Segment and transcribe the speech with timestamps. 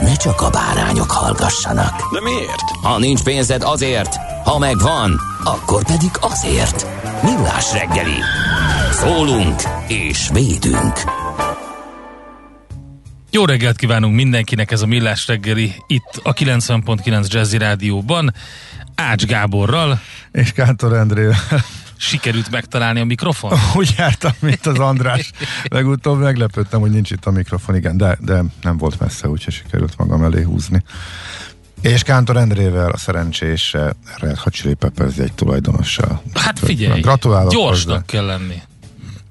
[0.00, 2.12] ne csak a bárányok hallgassanak.
[2.12, 2.70] De miért?
[2.82, 6.86] Ha nincs pénzed azért, ha megvan, akkor pedig azért.
[7.22, 8.20] Millás reggeli.
[8.90, 10.94] Szólunk és védünk.
[13.30, 18.34] Jó reggelt kívánunk mindenkinek, ez a Millás reggeli itt a 90.9 Jazzy Rádióban.
[18.94, 20.00] Ács Gáborral.
[20.32, 21.36] És Kántor Endrével.
[21.96, 23.52] Sikerült megtalálni a mikrofon?
[23.74, 25.30] Úgy jártam, mint az András.
[25.64, 29.96] Legutóbb meglepődtem, hogy nincs itt a mikrofon, igen, de, de nem volt messze, úgyhogy sikerült
[29.98, 30.82] magam elé húzni.
[31.80, 33.76] És Kántor Endrével a szerencsés
[34.16, 36.22] Red Hot Chili Peppers egy tulajdonossal.
[36.34, 38.04] Hát figyelj, Gratulálok gyorsnak hozzá.
[38.06, 38.62] kell lenni.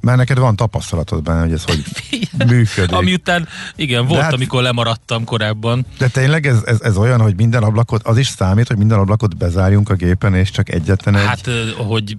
[0.06, 1.84] Mert neked van tapasztalatod benne, hogy ez hogy
[2.48, 2.96] működik.
[2.96, 5.86] Ami után, igen, volt, hát- amikor lemaradtam korábban.
[5.98, 9.38] De tényleg ez, ez, ez olyan, hogy minden ablakot, az is számít, hogy minden ablakot
[9.38, 11.26] bezárjunk a gépen, és csak egyetlen egy...
[11.26, 12.18] Hát, hogy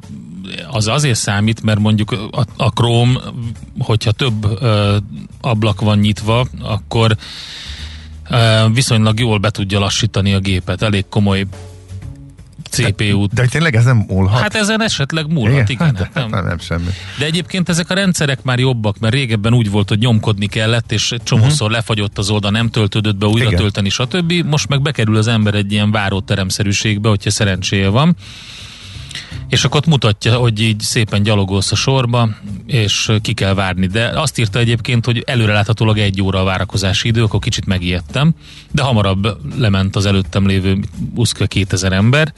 [0.71, 3.21] az azért számít, mert mondjuk a, a Chrome,
[3.79, 4.97] hogyha több ö,
[5.41, 7.17] ablak van nyitva, akkor
[8.73, 10.83] viszonylag jól be tudja lassítani a gépet.
[10.83, 11.47] Elég komoly
[12.83, 13.35] CPU-t.
[13.35, 14.41] De hogy tényleg ez nem múlhat?
[14.41, 15.97] Hát ezen esetleg múlhat, igen.
[15.97, 16.45] Hát, hát nem.
[16.45, 16.59] nem.
[16.59, 16.91] semmi.
[17.19, 21.15] De egyébként ezek a rendszerek már jobbak, mert régebben úgy volt, hogy nyomkodni kellett, és
[21.25, 23.47] csomószor lefagyott az oldal, nem töltődött be, újra.
[23.47, 23.61] Igen.
[23.61, 24.33] tölteni, stb.
[24.33, 28.17] Most meg bekerül az ember egy ilyen váróteremszerűségbe, hogyha szerencséje van.
[29.49, 32.29] És akkor ott mutatja, hogy így szépen gyalogolsz a sorba,
[32.67, 33.87] és ki kell várni.
[33.87, 38.35] De azt írta egyébként, hogy előreláthatólag egy óra a várakozási idő, akkor kicsit megijedtem,
[38.71, 40.79] de hamarabb lement az előttem lévő
[41.15, 42.33] uszkve 2000 ember,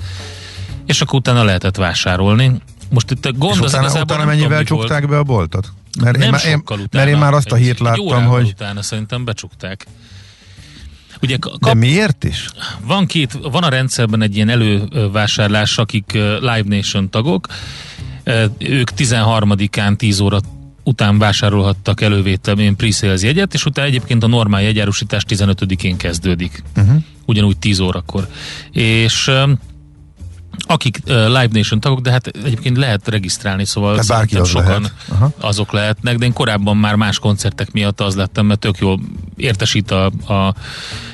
[0.87, 2.53] és akkor utána lehetett vásárolni.
[2.91, 5.73] Most itt a gond És az utána, igazából utána mennyivel csukták be a boltot?
[6.01, 8.47] Mert Nem én, már- én, mert én már azt a hírt láttam, hogy...
[8.47, 9.87] utána szerintem becsukták.
[11.23, 12.49] Ugye De kap, miért is?
[12.87, 17.47] van két, van a rendszerben egy ilyen elővásárlás, akik Live Nation tagok,
[18.59, 20.41] ők 13-án 10 óra
[20.83, 26.63] után vásárolhattak elővételben pre-sales jegyet, és utána egyébként a normál jegyárusítás 15-én kezdődik.
[26.77, 27.03] Uh-huh.
[27.27, 28.29] Ugyanúgy 10 órakor.
[28.73, 29.31] És
[30.67, 34.65] akik uh, Live Nation tagok, de hát egyébként lehet regisztrálni, szóval Tehát bárki az sokan
[34.67, 34.93] lehet.
[35.09, 35.31] Aha.
[35.41, 39.01] azok lehetnek, de én korábban már más koncertek miatt az lettem, mert tök jól
[39.37, 40.55] értesít a, a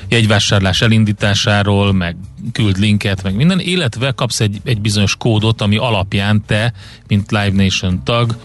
[0.07, 2.15] jegyvásárlás elindításáról, meg
[2.51, 6.73] küld linket, meg minden, illetve kapsz egy, egy bizonyos kódot, ami alapján te,
[7.07, 8.35] mint Live Nation tag,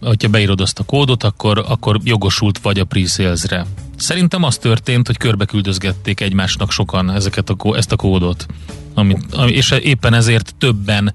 [0.00, 3.66] hogyha beírod azt a kódot, akkor, akkor jogosult vagy a pre-sales-re.
[3.96, 8.46] Szerintem az történt, hogy körbe küldözgették egymásnak sokan ezeket a, ezt a kódot.
[8.94, 11.14] Amit, ami, és éppen ezért többen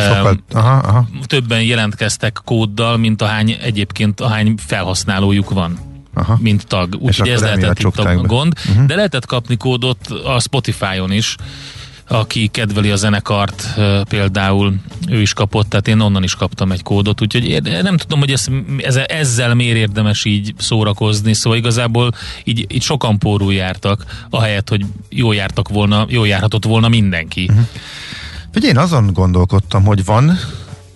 [0.00, 1.08] Sokkal, em, aha, aha.
[1.26, 5.90] többen jelentkeztek kóddal, mint ahány egyébként ahány felhasználójuk van.
[6.14, 6.38] Aha.
[6.40, 6.96] mint tag.
[7.00, 8.14] Úgyhogy ez lehetett itt a be.
[8.14, 8.52] gond.
[8.68, 8.86] Uh-huh.
[8.86, 11.36] De lehetett kapni kódot a Spotify-on is,
[12.12, 13.74] aki kedveli a zenekart
[14.08, 14.74] például,
[15.08, 18.46] ő is kapott, tehát én onnan is kaptam egy kódot, úgyhogy nem tudom, hogy ez,
[18.78, 22.12] ez, ezzel miért érdemes így szórakozni, szóval igazából
[22.44, 27.48] így, így sokan pórul jártak, ahelyett, hogy jó jártak volna, jó járhatott volna mindenki.
[27.50, 27.60] Mhm.
[28.52, 30.38] Hogy én azon gondolkodtam, hogy van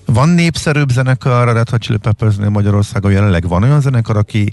[0.05, 3.49] van népszerűbb zenekar a Red Hot Chili Peppersnél Magyarországon jelenleg?
[3.49, 4.53] Van olyan zenekar, aki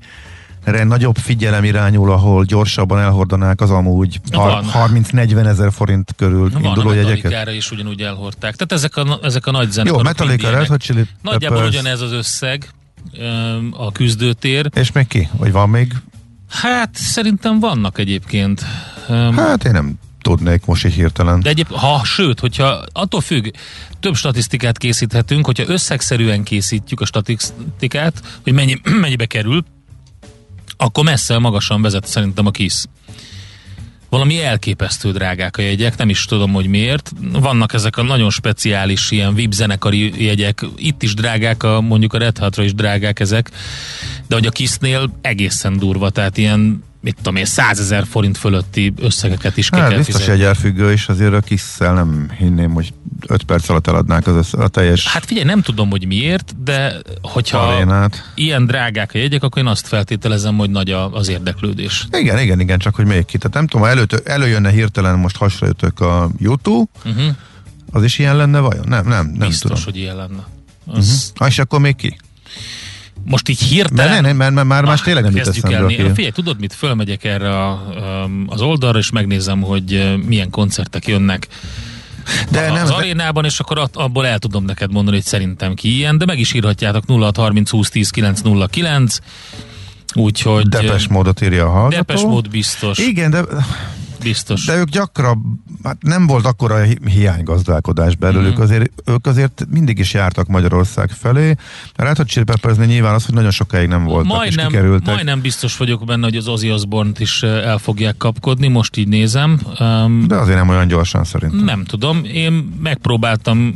[0.64, 4.64] erre nagyobb figyelem irányul, ahol gyorsabban elhordanák az amúgy Van.
[4.66, 7.52] har- 30-40 ezer forint körül Van, induló a jegyeket?
[7.54, 8.56] Is ugyanúgy elhordták.
[8.56, 10.06] Tehát ezek a, ezek a nagy zenekarok.
[10.06, 10.68] Jó, Metallica, Red.
[10.68, 11.76] Hot Chili Nagyjából Peppers.
[11.80, 12.70] ugyanez az összeg
[13.72, 14.70] a küzdőtér.
[14.74, 15.30] És még ki?
[15.38, 15.94] Vagy van még?
[16.50, 18.66] Hát szerintem vannak egyébként.
[19.36, 21.40] Hát én nem tudnék most így hirtelen.
[21.40, 23.48] De egyéb, ha, sőt, hogyha attól függ,
[24.00, 29.64] több statisztikát készíthetünk, hogyha összegszerűen készítjük a statisztikát, hogy mennyi, mennyibe kerül,
[30.78, 32.88] akkor messze magasan vezet szerintem a KISZ.
[34.10, 37.12] valami elképesztő drágák a jegyek, nem is tudom, hogy miért.
[37.32, 42.18] Vannak ezek a nagyon speciális ilyen VIP zenekari jegyek, itt is drágák, a, mondjuk a
[42.18, 43.52] Red Hatra is drágák ezek,
[44.28, 49.58] de hogy a Kisznél egészen durva, tehát ilyen mit tudom én, százezer forint fölötti összegeket
[49.58, 50.40] is ki Hát kell biztos fizetni.
[50.40, 52.94] jegyelfüggő is, azért a kisszel nem hinném, hogy
[53.28, 56.96] 5 perc alatt eladnák az össze, a teljes Hát figyelj, nem tudom, hogy miért, de
[57.22, 58.32] hogyha arénát.
[58.36, 62.08] ilyen drágák a jegyek, akkor én azt feltételezem, hogy nagy a, az érdeklődés.
[62.12, 63.38] Igen, igen, igen, csak hogy még ki.
[63.38, 67.36] Tehát nem tudom, ha előtt, előjönne hirtelen, most hasraütök a YouTube, Uh-huh.
[67.92, 68.86] az is ilyen lenne vajon?
[68.88, 69.84] Nem, nem, nem Biztos, tudom.
[69.84, 70.44] hogy ilyen lenne.
[70.86, 72.18] Az, Ah, és akkor még ki?
[73.26, 74.14] Most így hirtelen...
[74.14, 75.88] ne, ne, mert, mert már más tényleg nem jut eszembe.
[76.14, 76.74] Figyelj, tudod mit?
[76.74, 77.84] Fölmegyek erre a,
[78.26, 81.48] um, az oldalra, és megnézem, hogy uh, milyen koncertek jönnek
[82.52, 85.74] De a- nem, az de- arénában, és akkor abból el tudom neked mondani, hogy szerintem
[85.74, 89.18] ki ilyen, de meg is írhatjátok 0630 20 10 909,
[90.14, 90.68] úgyhogy...
[90.68, 91.96] Depes uh, módot írja a hallgató.
[91.96, 92.98] Depes mód biztos.
[92.98, 93.44] Igen, de,
[94.24, 94.66] biztos.
[94.66, 98.62] de ők gyakran, hát nem volt akkora hi- hiánygazdálkodás belőlük, Mhm.
[98.62, 101.56] azért, ők azért mindig is jártak Magyarország felé.
[101.96, 105.14] Red Hot Chili Peppersnél nyilván az, hogy nagyon sokáig nem voltak, és majdnem, kikerültek.
[105.14, 109.60] majdnem biztos vagyok benne, hogy az Ozzy Osbourne-t is el fogják kapkodni, most így nézem.
[109.80, 111.64] Um, De azért nem olyan gyorsan szerintem.
[111.64, 112.54] Nem tudom, én
[112.84, 113.76] megpróbáltam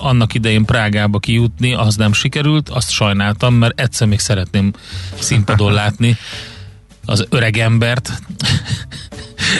[0.00, 4.72] annak idején Prágába kijutni, az nem sikerült, azt sajnáltam, mert egyszer még szeretném
[5.18, 6.16] színpadon látni
[7.04, 8.12] az öreg embert,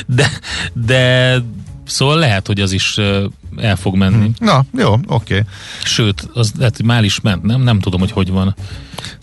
[0.07, 0.31] de,
[0.73, 1.35] de
[1.85, 2.99] szóval lehet, hogy az is
[3.57, 4.31] el fog menni.
[4.39, 5.05] Na, jó, oké.
[5.07, 5.43] Okay.
[5.85, 7.61] Sőt, az lehet, hogy már is ment, nem?
[7.61, 8.55] Nem tudom, hogy hogy van.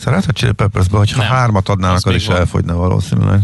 [0.03, 1.31] Red Hot Chili Peppersbe, hogyha Nem.
[1.31, 2.35] hármat adnának, Az is van.
[2.37, 3.41] elfogyna valószínűleg.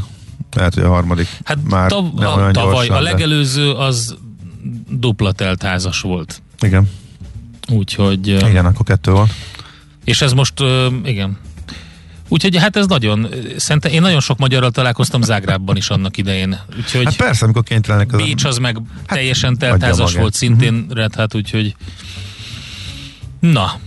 [0.56, 4.18] Lehet, hogy a harmadik Hát már tav- nem a, olyan tavaly gyorsan, a legelőző az
[4.90, 6.42] dupla teltházas volt.
[6.60, 6.90] Igen,
[7.70, 8.28] Úgyhogy...
[8.28, 9.32] igen, akkor kettő volt.
[10.04, 10.54] És ez most,
[11.04, 11.38] igen.
[12.32, 16.60] Úgyhogy hát ez nagyon, szerintem én nagyon sok magyarral találkoztam Zágrábban is annak idején.
[16.78, 18.22] Úgyhogy Hát persze, amikor kénytelenek az...
[18.22, 21.76] Bécs az meg teljesen adja teltházas volt szintén Red Hat, úgyhogy
[23.40, 23.80] na,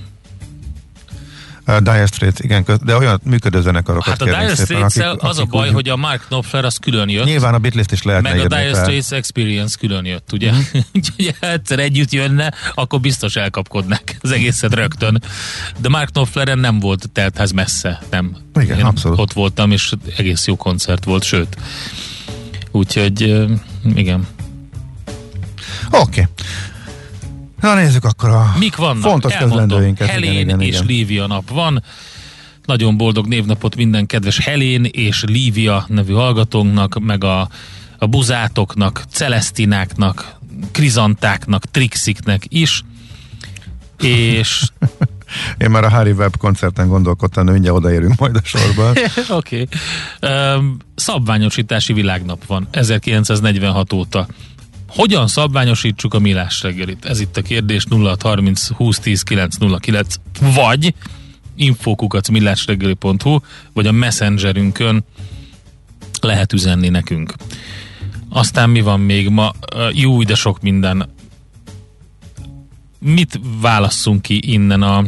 [1.67, 5.45] Uh, Dire Straits, igen, köz- de olyan működő zenekarokat hát a Dire straits az a
[5.45, 8.39] baj, úgy- hogy a Mark Knopfler az külön jött, Nyilván a Beatles-t is lehetne meg
[8.39, 8.83] a Dire fel.
[8.83, 10.51] Straits Experience külön jött, ugye?
[10.53, 10.61] Mhm.
[10.95, 15.23] Úgyhogy ha egyszer együtt jönne, akkor biztos elkapkodnák az egészet rögtön.
[15.79, 18.37] De Mark Knopfleren nem volt teltház messze, nem.
[18.61, 19.19] Igen, Én abszolút.
[19.19, 21.57] Ott voltam, és egész jó koncert volt, sőt.
[22.71, 23.21] Úgyhogy
[23.95, 24.27] igen.
[25.91, 26.01] Oké.
[26.01, 26.25] Okay.
[27.65, 29.03] Na nézzük akkor a Mik vannak?
[29.03, 29.59] fontos Elmondom.
[29.59, 30.09] közlendőinket.
[30.09, 30.87] Helén igen, igen, és igen.
[30.87, 31.83] Lívia nap van.
[32.65, 37.49] Nagyon boldog névnapot minden kedves Helén és Lívia nevű hallgatónknak, meg a,
[37.99, 40.39] a buzátoknak, celesztináknak,
[40.71, 42.85] krizantáknak, trixiknek is.
[43.99, 44.63] És
[45.59, 48.97] Én már a Harry Webb koncerten gondolkodtam, de mindjárt odaérünk majd a sorban.
[49.39, 49.67] Oké.
[50.21, 50.67] Okay.
[50.95, 54.27] Szabványosítási világnap van 1946 óta.
[54.95, 57.05] Hogyan szabványosítsuk a millás reggelit?
[57.05, 60.15] Ez itt a kérdés 0630 2010 909
[60.55, 60.95] vagy
[62.31, 63.39] millásreggeli.hu
[63.73, 65.05] vagy a messengerünkön
[66.21, 67.35] lehet üzenni nekünk.
[68.29, 69.53] Aztán mi van még ma?
[69.93, 71.09] Jó, de sok minden.
[72.99, 75.05] Mit válasszunk ki innen a,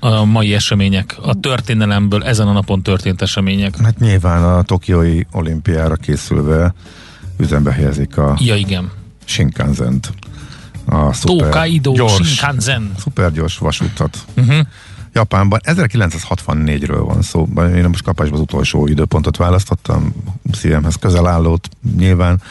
[0.00, 3.76] a mai események, a történelemből ezen a napon történt események?
[3.76, 6.74] Hát nyilván a Tokiói olimpiára készülve
[7.38, 8.99] üzembe helyezik a Ja, igen.
[9.30, 10.12] Shinkansen-t.
[10.86, 12.92] A szuper Tokaido gyors, Shinkansen.
[12.98, 14.18] szuper gyors vasútat.
[14.36, 14.66] Uh-huh.
[15.12, 17.48] Japánban 1964-ről van szó.
[17.56, 20.14] Én most kapásban az utolsó időpontot választottam,
[20.52, 22.42] szívemhez közel állót nyilván.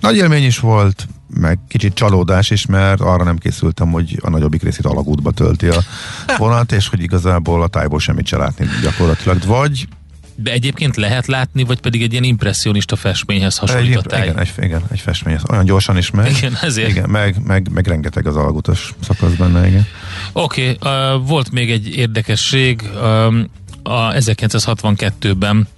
[0.00, 1.08] Nagy élmény is volt,
[1.40, 5.82] meg kicsit csalódás is, mert arra nem készültem, hogy a nagyobbik részét alagútba tölti a
[6.38, 9.44] vonat, és hogy igazából a tájból semmit se látni gyakorlatilag.
[9.46, 9.88] Vagy
[10.36, 14.22] De egyébként lehet látni, vagy pedig egy ilyen impressionista festményhez hasonlít a egy, táj.
[14.22, 16.36] igen, egy, igen, egy festmény, ez olyan gyorsan is megy.
[16.36, 16.88] Igen, ezért.
[16.88, 19.86] Igen, meg, meg, meg rengeteg az alagútos szakasz benne, igen.
[20.32, 22.82] Oké, okay, uh, volt még egy érdekesség.
[23.02, 23.50] Um,
[23.82, 25.68] a 1962-ben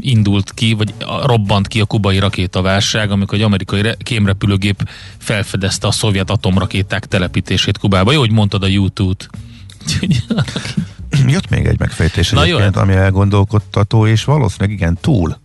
[0.00, 5.90] indult ki, vagy robbant ki a kubai rakétaválság, amikor egy amerikai re- kémrepülőgép felfedezte a
[5.90, 8.12] szovjet atomrakéták telepítését Kubába.
[8.12, 9.28] Jó, hogy mondtad a YouTube-t.
[11.34, 12.76] Jött még egy megfejtés Na, egyébként, jöhet.
[12.76, 15.38] ami elgondolkodtató, és valószínűleg igen, túl.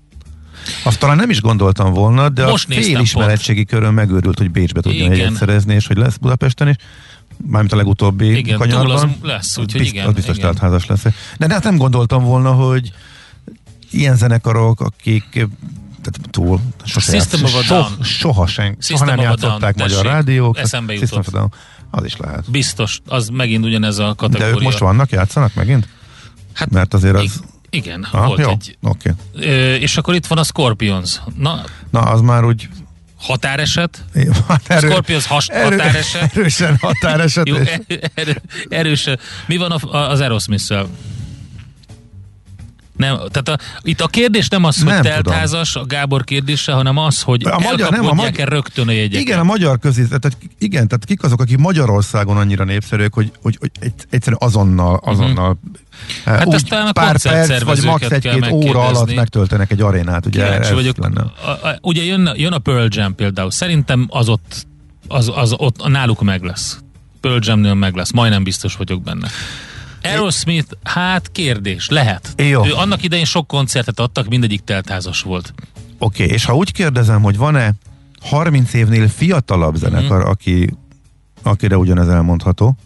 [0.83, 4.81] Azt talán nem is gondoltam volna, de Most a néztem félismeretségi körön megőrült, hogy Bécsbe
[4.81, 6.75] tudjon egyet szerezni, és hogy lesz Budapesten is.
[7.47, 8.85] Mármint a legutóbbi Igen, kanyarban.
[8.85, 10.49] túl az lesz, úgyhogy Bizt- igen, Az biztos igen.
[10.51, 11.03] teltházas lesz.
[11.37, 12.91] De, de hát nem gondoltam volna, hogy
[13.91, 15.23] ilyen zenekarok, akik
[16.01, 18.03] tehát túl, sose System játsz- of a so, Down.
[18.03, 20.57] soha, sen, soha nem játszották Down, magyar tessék, rádiók.
[20.57, 21.35] eszembe jutott.
[21.91, 22.51] Az is lehet.
[22.51, 24.53] Biztos, az megint ugyanez a De kategória.
[24.55, 25.87] ők most vannak, játszanak megint?
[26.53, 27.23] Hát Mert azért az...
[27.23, 27.31] ig-
[27.69, 28.77] Igen, Ah, volt jó, egy.
[28.81, 29.13] oké.
[29.33, 31.21] Ö, és akkor itt van a Scorpions.
[31.37, 32.69] Na, Na, az már úgy...
[33.19, 34.03] határeset?
[34.47, 36.35] Hát erő, Scorpions has, határeset?
[36.37, 37.47] Erősen határeset.
[37.47, 37.55] Jó,
[37.87, 39.19] erő, erő, erősen.
[39.47, 40.87] Mi van a, a, az Aerosmith-szel?
[42.97, 46.97] Nem, tehát a, itt a kérdés nem az, hogy Nem teltházas, a Gábor kérdése, hanem
[46.97, 49.19] az, hogy A magyar- nem, a magyar- rögtön a jegyeket.
[49.21, 53.57] Igen, a magyar közé, tehát igen, tehát kik azok, akik Magyarországon annyira népszerűek, hogy, hogy,
[53.59, 56.35] hogy egy- egyszerűen azonnal, azonnal uh-huh.
[56.35, 58.09] Hát úgy aztán a pár perc, vagy max.
[58.09, 60.97] egy-két óra alatt megtöltenek egy arénát, ugye Kíváncsi vagyok.
[60.97, 61.21] lenne.
[61.21, 63.51] A, a, ugye jön, jön a Pearl Jam például.
[63.51, 64.65] Szerintem az ott,
[65.07, 66.79] az, az ott náluk meg lesz.
[67.21, 68.11] Pearl Jamnél meg lesz.
[68.11, 69.27] Majdnem biztos vagyok benne.
[70.03, 72.33] Aerosmith, hát kérdés, lehet.
[72.37, 72.65] Jó.
[72.65, 75.53] Ő annak idején sok koncertet adtak, mindegyik teltházas volt.
[75.97, 77.71] Oké, okay, és ha úgy kérdezem, hogy van-e
[78.21, 80.29] 30 évnél fiatalabb zenekar, Mhm.
[80.29, 80.69] aki,
[81.43, 82.77] akire ugyanez elmondható?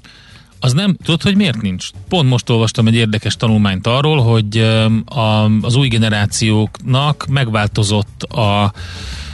[0.60, 1.89] Az nem, tudod, hogy miért nincs?
[2.10, 4.58] Pont most olvastam egy érdekes tanulmányt arról, hogy
[5.06, 8.74] a, az új generációknak megváltozott a,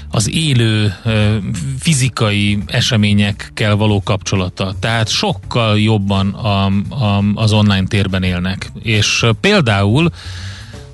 [0.10, 0.94] az élő
[1.80, 4.76] fizikai eseményekkel való kapcsolata.
[4.80, 8.72] Tehát sokkal jobban a, a, az online térben élnek.
[8.82, 10.12] És például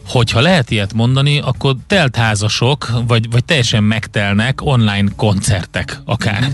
[0.07, 6.53] hogyha lehet ilyet mondani, akkor teltházasok, vagy, vagy teljesen megtelnek online koncertek akár.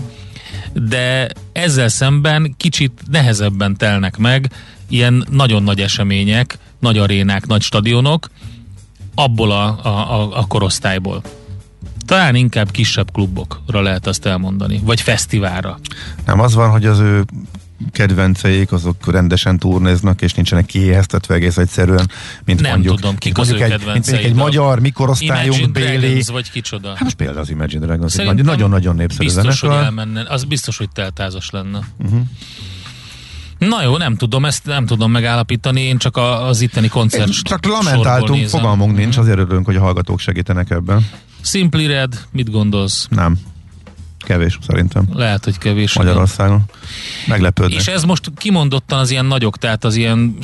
[0.72, 4.50] De ezzel szemben kicsit nehezebben telnek meg
[4.88, 8.30] ilyen nagyon nagy események, nagy arénák, nagy stadionok
[9.14, 11.22] abból a, a, a korosztályból.
[12.10, 15.78] Talán inkább kisebb klubokra lehet azt elmondani, vagy fesztiválra.
[16.26, 17.24] Nem az van, hogy az ő
[17.92, 22.10] kedvenceik, azok rendesen turnéznak, és nincsenek kiéheztetve egész egyszerűen,
[22.44, 26.22] mint Nem mondjuk, tudom, kik mint az mondjuk egy, mint mondjuk egy magyar mikorosztályunk Béli.
[26.32, 26.88] Vagy kicsoda.
[26.88, 29.84] Hát most például az Imagine Dragons, nagyon-nagyon népszerű biztos, hogy zenekar.
[29.84, 31.80] elmenne, az biztos, hogy teltázas lenne.
[31.98, 32.20] Uh-huh.
[33.58, 37.82] Na jó, nem tudom, ezt nem tudom megállapítani, én csak az itteni koncert Csak sorból
[37.84, 39.20] lamentáltunk, fogalmunk nincs, Mhm.
[39.20, 41.06] azért örülünk, hogy a hallgatók segítenek ebben.
[41.42, 43.06] Simply Red, mit gondolsz?
[43.10, 43.38] Nem.
[44.30, 45.04] Kevés szerintem.
[45.14, 45.94] Lehet, hogy kevés.
[45.94, 46.62] Magyarországon.
[47.26, 47.78] Meglepődnek.
[47.80, 50.36] És ez most kimondottan az ilyen nagyok, tehát az ilyen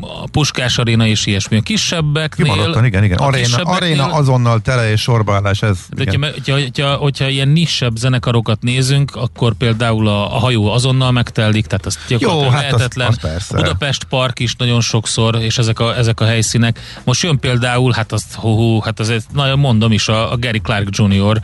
[0.00, 1.56] a Puskás Aréna és ilyesmi.
[1.56, 2.52] A kisebbeknél...
[2.52, 3.18] Kimondottan, igen, igen.
[3.18, 6.22] Aréna, aréna azonnal tele és sorbaállás, ez igen.
[6.22, 11.66] hogyha, hogyha, hogyha, hogyha ilyen nissebb zenekarokat nézünk, akkor például a, a hajó azonnal megtelik,
[11.66, 13.08] tehát az gyakorlatilag hát az- lehetetlen.
[13.08, 13.56] az persze.
[13.56, 16.80] a Budapest Park is nagyon sokszor, és ezek a, ezek a helyszínek.
[17.04, 20.60] Most jön például, hát azt, hú, hú, hát azért, nagyon mondom is, a, a Gary
[20.60, 21.40] Clark Jr.,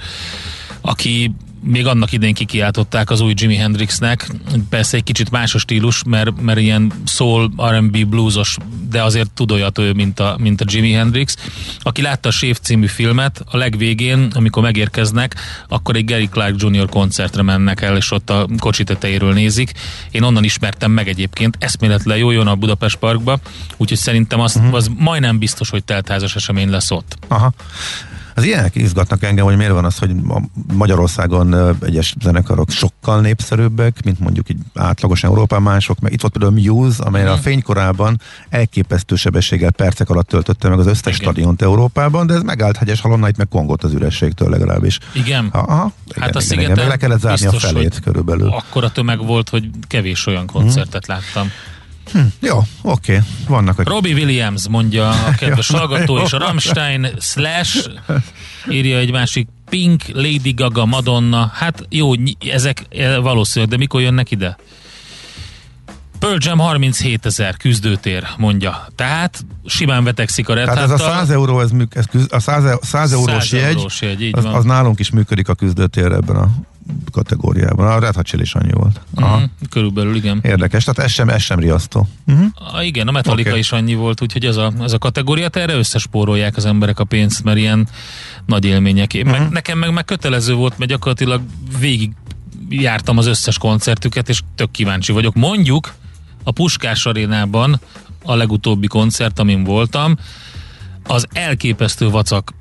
[0.81, 4.31] aki még annak idején kikiáltották az új Jimi Hendrixnek,
[4.69, 8.57] persze egy kicsit más a stílus, mert, mert ilyen soul, R&B, bluesos,
[8.91, 11.37] de azért tud olyat ő, mint a, mint a Jimi Hendrix.
[11.81, 15.35] Aki látta a Sév című filmet, a legvégén, amikor megérkeznek,
[15.69, 16.89] akkor egy Gary Clark Jr.
[16.89, 19.73] koncertre mennek el, és ott a kocsi tetejéről nézik.
[20.11, 23.39] Én onnan ismertem meg egyébként, eszméletlen jó jön a Budapest Parkba,
[23.77, 24.75] úgyhogy szerintem az, uh-huh.
[24.75, 27.17] az majdnem biztos, hogy teltházas esemény lesz ott.
[27.29, 27.53] Aha.
[28.35, 34.05] Az ilyenek izgatnak engem, hogy miért van az, hogy ma- Magyarországon egyes zenekarok sokkal népszerűbbek,
[34.05, 39.15] mint mondjuk így átlagos Európán mások, meg itt volt például Muse, amely a fénykorában elképesztő
[39.15, 41.31] sebességgel percek alatt töltötte meg az összes Igen.
[41.33, 44.99] stadiont Európában, de ez megállt hegyes halonna, itt meg kongott az ürességtől legalábbis.
[45.13, 45.49] Igen?
[45.53, 48.49] Aha, igen, Hát a igen, igen, meg le kellett zárni biztos, a felét körülbelül.
[48.49, 51.51] Akkora tömeg volt, hogy kevés olyan koncertet láttam.
[52.41, 57.91] Jó, oké, vannak, hogy Robbie Williams mondja a kedves hallgató, és a Rammstein slash
[58.71, 61.51] írja egy másik Pink, Lady Gaga, Madonna.
[61.55, 62.13] Hát jó,
[62.53, 64.57] ezek eh, valószínűleg, de mikor jönnek ide?
[66.21, 68.87] Pearl Jam 37 ezer küzdőtér, mondja.
[68.95, 72.65] Tehát simán vetekszik a Tehát ez a 100 euró, ez, műk- ez küz, a 100,
[72.65, 74.55] e- 100 eurós 100 jegy, eurós jegy, így az, van.
[74.55, 76.49] az nálunk is működik a küzdőtérre ebben a
[77.13, 77.87] kategóriában.
[77.87, 79.01] A Red Hot Chili is annyi volt.
[79.15, 79.37] Aha.
[79.37, 80.41] Mhm, körülbelül, igen.
[80.43, 82.09] Érdekes, tehát ez sem, ez sem riasztó.
[82.27, 82.75] Uh-huh.
[82.75, 83.59] A, igen, a Metallica Oké.
[83.59, 87.45] is annyi volt, úgyhogy ez a, ez a kategóriát erre összespórolják az emberek a pénzt,
[87.45, 87.89] mert ilyen
[88.47, 89.15] nagy élmények.
[89.15, 91.43] Én meg, nekem meg, meg kötelező volt, mert gyakorlatilag
[91.79, 92.13] végig
[92.69, 95.35] jártam az összes koncertüket, és tök kíváncsi vagyok.
[95.35, 95.95] Mondjuk
[96.45, 97.81] a Puskás arénában
[98.25, 100.17] a legutóbbi koncert, amin voltam,
[101.07, 102.53] az elképesztő vacak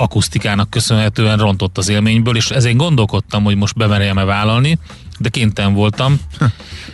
[0.00, 4.78] akusztikának köszönhetően rontott az élményből, és ezért gondolkodtam, hogy most bemerjem-e vállalni,
[5.18, 6.20] de kénytelen voltam.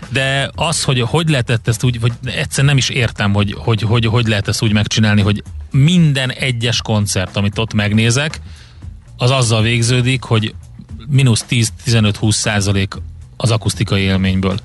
[0.08, 4.06] De az, hogy hogy lehetett ezt úgy, vagy egyszer nem is értem, hogy hogy, hogy
[4.06, 8.40] hogy lehet ezt úgy megcsinálni, hogy minden egyes koncert, amit ott megnézek,
[9.16, 10.54] az azzal végződik, hogy
[11.08, 12.94] mínusz 10-15-20 százalék
[13.36, 14.58] az akusztikai élményből.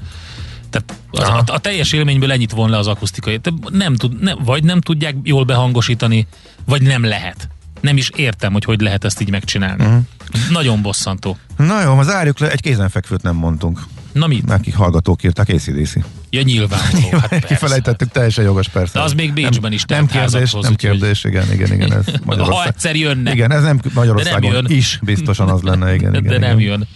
[0.69, 3.39] Tehát az, a, a teljes élményből ennyit von le az akusztikai.
[3.39, 6.27] Te Nem tud, nem, vagy nem tudják jól behangosítani,
[6.65, 7.49] vagy nem lehet.
[7.81, 9.83] Nem is értem, hogy hogy lehet ezt így megcsinálni.
[9.85, 10.01] Uh-huh.
[10.49, 11.37] Nagyon bosszantó.
[11.57, 13.79] Na jó, zárjuk le, egy kézenfekvőt nem mondtunk.
[14.11, 14.45] Na mit?
[14.45, 15.93] Nekik hallgatók írták, ACDC.
[16.29, 17.09] Ja, nyilvánvaló.
[17.19, 17.47] Hát persze.
[17.47, 18.99] Kifelejtettük, teljesen jogos persze.
[18.99, 21.93] De az még Bécsben is Nem kérdés, nem kérdés, igen, igen, igen.
[21.93, 22.67] Ez Ha Magyarország.
[22.67, 23.31] egyszer jönne.
[23.31, 24.77] Igen, ez nem De Magyarországon nem jön.
[24.77, 26.23] is biztosan az lenne, igen, igen.
[26.23, 26.39] de igen.
[26.49, 26.87] nem jön.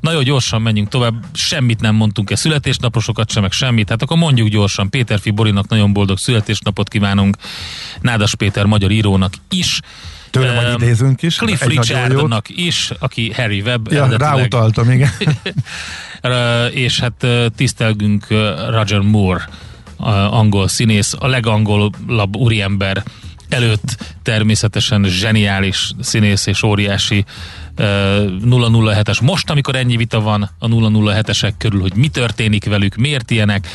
[0.00, 1.14] Na jó, gyorsan menjünk tovább.
[1.32, 3.88] Semmit nem mondtunk-e születésnaposokat sem, meg semmit.
[3.88, 4.90] Hát akkor mondjuk gyorsan.
[4.90, 7.36] Péterfi Borinak nagyon boldog születésnapot kívánunk.
[8.00, 9.80] Nádas Péter magyar írónak is.
[10.32, 11.36] Tőle majd idézünk is.
[11.36, 11.64] Cliff.
[11.66, 15.10] Richardnak is, aki Harry Webb Ja, ráutaltam, igen.
[16.84, 18.26] És hát tisztelgünk
[18.70, 19.48] Roger Moore,
[20.30, 23.02] angol színész, a legangolabb úriember
[23.48, 27.24] előtt természetesen zseniális színész és óriási
[27.76, 29.22] ö, 007-es.
[29.22, 33.68] Most, amikor ennyi vita van a 007-esek körül, hogy mi történik velük, miért ilyenek,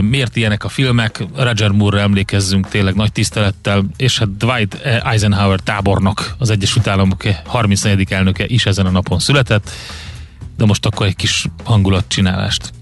[0.00, 6.34] miért ilyenek a filmek, Roger Moore-ra emlékezzünk tényleg nagy tisztelettel, és hát Dwight Eisenhower tábornok,
[6.38, 8.12] az Egyesült Államok 34.
[8.12, 9.70] elnöke is ezen a napon született,
[10.56, 12.72] de most akkor egy kis hangulatcsinálást.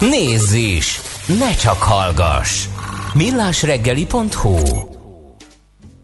[0.00, 1.00] Nézz is!
[1.38, 2.66] Ne csak hallgass!
[3.14, 4.56] millásreggeli.hu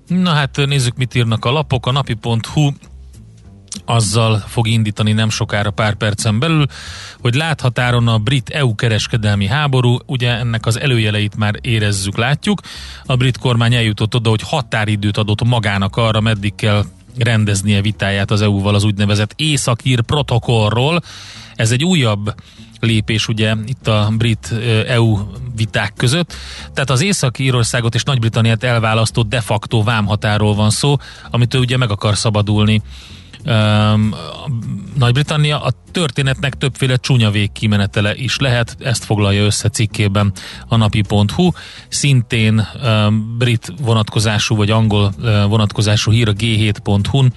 [0.06, 1.86] Na hát nézzük, mit írnak a lapok.
[1.86, 2.70] A napi.hu
[3.84, 6.66] azzal fog indítani nem sokára pár percen belül,
[7.20, 12.60] hogy láthatáron a brit-EU kereskedelmi háború, ugye ennek az előjeleit már érezzük, látjuk.
[13.06, 16.84] A brit kormány eljutott oda, hogy határidőt adott magának arra, meddig kell
[17.18, 21.02] rendeznie vitáját az EU-val az úgynevezett északír protokollról.
[21.54, 22.34] Ez egy újabb
[22.80, 24.54] lépés ugye itt a brit
[24.88, 25.18] EU
[25.56, 26.34] viták között.
[26.74, 30.96] Tehát az Észak-Írországot és Nagy-Britanniát elválasztó de facto vámhatáról van szó,
[31.30, 32.82] amitől ugye meg akar szabadulni
[34.94, 35.62] Nagy-Britannia.
[35.62, 40.32] A történetnek többféle csúnya végkimenetele is lehet, ezt foglalja össze cikkében
[40.68, 41.50] a napi.hu.
[41.88, 42.68] Szintén
[43.38, 45.12] brit vonatkozású vagy angol
[45.48, 47.32] vonatkozású hír a g7.hu-n,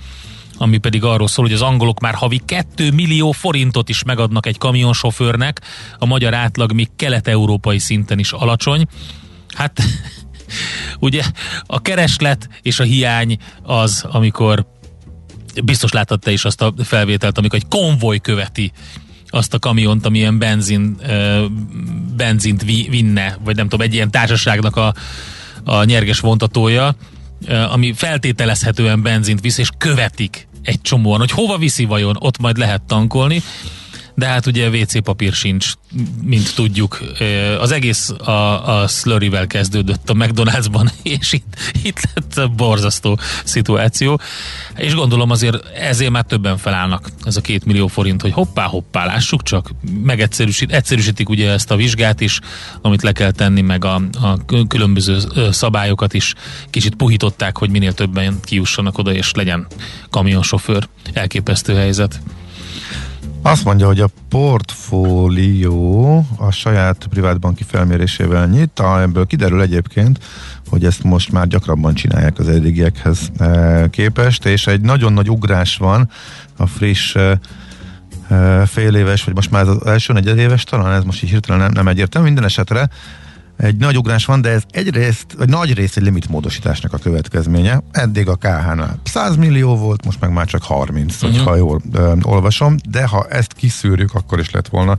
[0.58, 4.58] ami pedig arról szól, hogy az angolok már havi 2 millió forintot is megadnak egy
[4.58, 5.62] kamionsofőrnek,
[5.98, 8.86] a magyar átlag még kelet-európai szinten is alacsony.
[9.56, 9.82] Hát
[11.00, 11.24] ugye
[11.66, 14.66] a kereslet és a hiány az, amikor
[15.64, 18.72] biztos láttad te is azt a felvételt, amikor egy konvoj követi
[19.28, 20.98] azt a kamiont, ami ilyen benzin,
[22.16, 24.94] benzint vi- vinne, vagy nem tudom, egy ilyen társaságnak a,
[25.64, 26.96] a nyerges vontatója,
[27.72, 32.82] ami feltételezhetően benzint visz, és követik egy csomóan, hogy hova viszi vajon, ott majd lehet
[32.82, 33.42] tankolni,
[34.18, 35.72] de hát ugye WC papír sincs,
[36.24, 37.00] mint tudjuk.
[37.60, 44.20] Az egész a, a slurryvel kezdődött a McDonald'sban, és itt, itt lett a borzasztó szituáció.
[44.76, 49.06] És gondolom azért ezért már többen felállnak ez a két millió forint, hogy hoppá, hoppá,
[49.06, 49.72] lássuk csak,
[50.04, 52.40] megegyszerűsít, egyszerűsítik ugye ezt a vizsgát is,
[52.82, 55.18] amit le kell tenni, meg a, a különböző
[55.52, 56.34] szabályokat is
[56.70, 59.68] kicsit puhították, hogy minél többen kijussanak oda, és legyen
[60.10, 60.88] kamionsofőr.
[61.14, 62.20] Elképesztő helyzet.
[63.48, 70.20] Azt mondja, hogy a portfólió a saját privátbanki felmérésével nyit, ebből kiderül egyébként,
[70.70, 75.78] hogy ezt most már gyakrabban csinálják az eddigiekhez eh, képest, és egy nagyon nagy ugrás
[75.78, 76.10] van
[76.58, 77.38] a friss eh,
[78.30, 81.72] eh, fél éves, vagy most már az első negyedéves talán, ez most így hirtelen nem,
[81.72, 82.90] nem egyértelmű, minden esetre
[83.58, 87.82] egy nagy ugrás van, de ez egyrészt, vagy nagy rész egy limitmódosításnak a következménye.
[87.92, 91.32] Eddig a KH-nál 100 millió volt, most meg már csak 30, uh-huh.
[91.32, 94.98] hogyha jól ö, olvasom, de ha ezt kiszűrjük, akkor is lett volna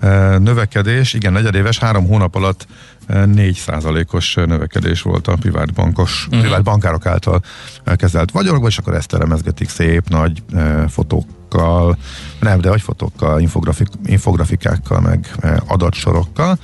[0.00, 1.14] ö, növekedés.
[1.14, 2.66] Igen, negyedéves, három hónap alatt
[3.06, 3.62] ö, 4
[4.10, 6.40] os növekedés volt a privát, bankos, uh-huh.
[6.40, 7.42] privát bankárok által
[7.96, 11.98] kezelt vagyonokban, és akkor ezt elemezgetik szép nagy ö, fotókkal,
[12.40, 15.30] nem, de hogy fotókkal, infografik, infografikákkal, meg
[15.66, 16.58] adatsorokkal.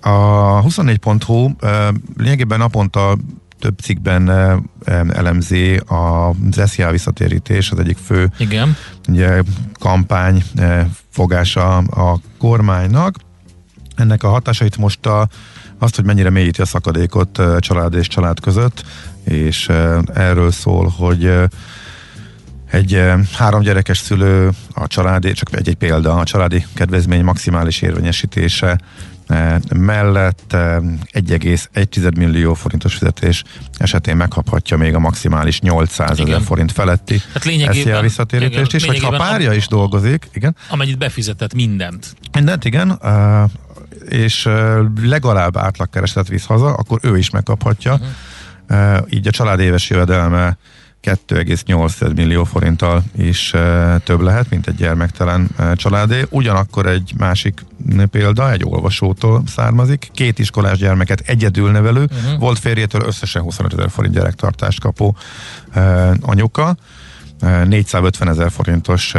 [0.00, 3.16] A 24.hu e, lényegében naponta
[3.58, 4.30] több cikkben
[5.08, 8.76] elemzi az SZIA visszatérítés, az egyik fő Igen.
[9.08, 9.42] ugye,
[9.80, 10.44] kampány
[11.10, 13.16] fogása a kormánynak.
[13.94, 15.28] Ennek a hatásait most a,
[15.78, 18.84] azt, hogy mennyire mélyíti a szakadékot család és család között,
[19.24, 19.68] és
[20.14, 21.32] erről szól, hogy
[22.70, 28.80] egy három gyerekes szülő, a családi, csak egy, egy példa, a családi kedvezmény maximális érvényesítése
[29.74, 30.76] mellett eh,
[31.12, 33.42] 1,1 millió forintos fizetés
[33.78, 39.14] esetén megkaphatja még a maximális 800 ezer forint feletti Hát SZIA visszatérítést is, igen, hogyha
[39.14, 42.16] a párja is dolgozik, igen, Amennyit befizetett mindent.
[42.32, 43.44] mindent, igen, eh,
[44.08, 47.92] és eh, legalább átlagkeresetet visz haza, akkor ő is megkaphatja.
[47.92, 49.06] Uh-huh.
[49.10, 50.56] Így a család éves jövedelme
[51.06, 56.24] 2,8 millió forinttal is uh, több lehet, mint egy gyermektelen uh, családé.
[56.30, 57.64] Ugyanakkor egy másik
[58.10, 60.10] példa, egy olvasótól származik.
[60.14, 62.38] Két iskolás gyermeket egyedül nevelő, uh-huh.
[62.38, 65.16] volt férjétől összesen 25 ezer forint gyerektartást kapó
[65.74, 66.76] uh, anyuka.
[67.40, 69.14] 450 ezer forintos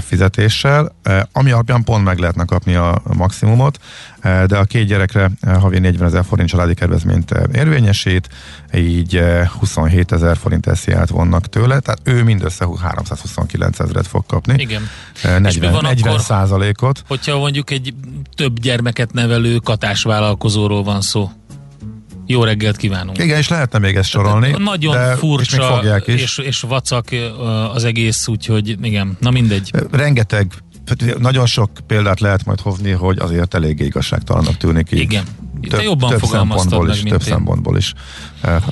[0.00, 0.96] fizetéssel,
[1.32, 3.78] ami alapján pont meg lehetne kapni a maximumot,
[4.22, 8.28] de a két gyerekre havi 40 ezer forint családi kedvezményt érvényesít,
[8.74, 9.22] így
[9.58, 14.54] 27 ezer forint esziát vonnak tőle, tehát ő mindössze 329 ezeret fog kapni.
[14.58, 14.82] Igen.
[15.22, 17.02] 40, van 40 akkor, százalékot.
[17.08, 17.94] Hogyha mondjuk egy
[18.34, 21.30] több gyermeket nevelő katásvállalkozóról van szó.
[22.30, 23.18] Jó reggelt kívánunk!
[23.18, 24.54] Igen, és lehetne még ezt sorolni.
[24.58, 26.22] Nagyon de, furcsa és, is.
[26.22, 27.06] És, és vacak
[27.74, 29.70] az egész, úgyhogy igen, na mindegy.
[29.90, 30.52] Rengeteg,
[31.18, 35.00] nagyon sok példát lehet majd hozni, hogy azért eléggé igazságtalannak tűnik így.
[35.00, 35.24] Igen.
[35.60, 37.26] Több, Te jobban több szempontból meg, is, több én.
[37.26, 37.92] szempontból is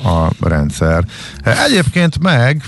[0.03, 1.05] a rendszer.
[1.43, 2.63] Egyébként meg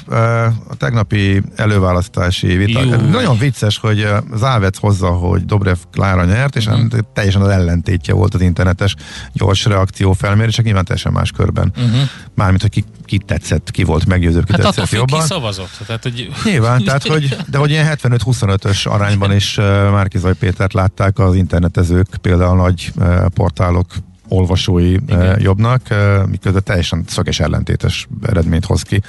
[0.67, 2.95] a tegnapi előválasztási vita, Jú.
[2.95, 6.99] nagyon vicces, hogy Závec hozza, hogy Dobrev Klára nyert, és uh-huh.
[7.13, 8.95] teljesen az ellentétje volt az internetes
[9.33, 11.73] gyors reakció felmérések, nyilván teljesen más körben.
[11.75, 12.01] Uh-huh.
[12.35, 15.19] Mármint, hogy ki, ki tetszett, ki volt meggyőzőbb, ki hát tetszett attól jobban.
[15.19, 15.77] Ki szavazott.
[15.85, 16.29] Tehát, hogy...
[16.43, 19.55] Nyilván, tehát, hogy, de hogy ilyen 75-25-ös arányban is
[19.91, 22.93] Márkizaj Pétert látták az internetezők, például nagy
[23.33, 23.85] portálok
[24.31, 25.39] olvasói Igen.
[25.39, 25.81] jobbnak,
[26.29, 29.01] miközben teljesen szöges ellentétes eredményt hoz ki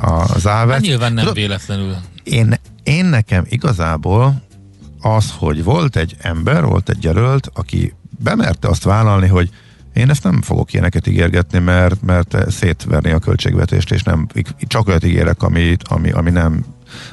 [0.00, 0.74] a závet.
[0.74, 1.94] Hát nyilván nem véletlenül.
[2.22, 4.42] Én, én nekem igazából
[5.00, 9.50] az, hogy volt egy ember, volt egy jelölt, aki bemerte azt vállalni, hogy
[9.94, 14.26] én ezt nem fogok ilyeneket ígérgetni, mert, mert szétverni a költségvetést, és nem,
[14.58, 16.64] csak olyat ígérek, ami, ami, ami nem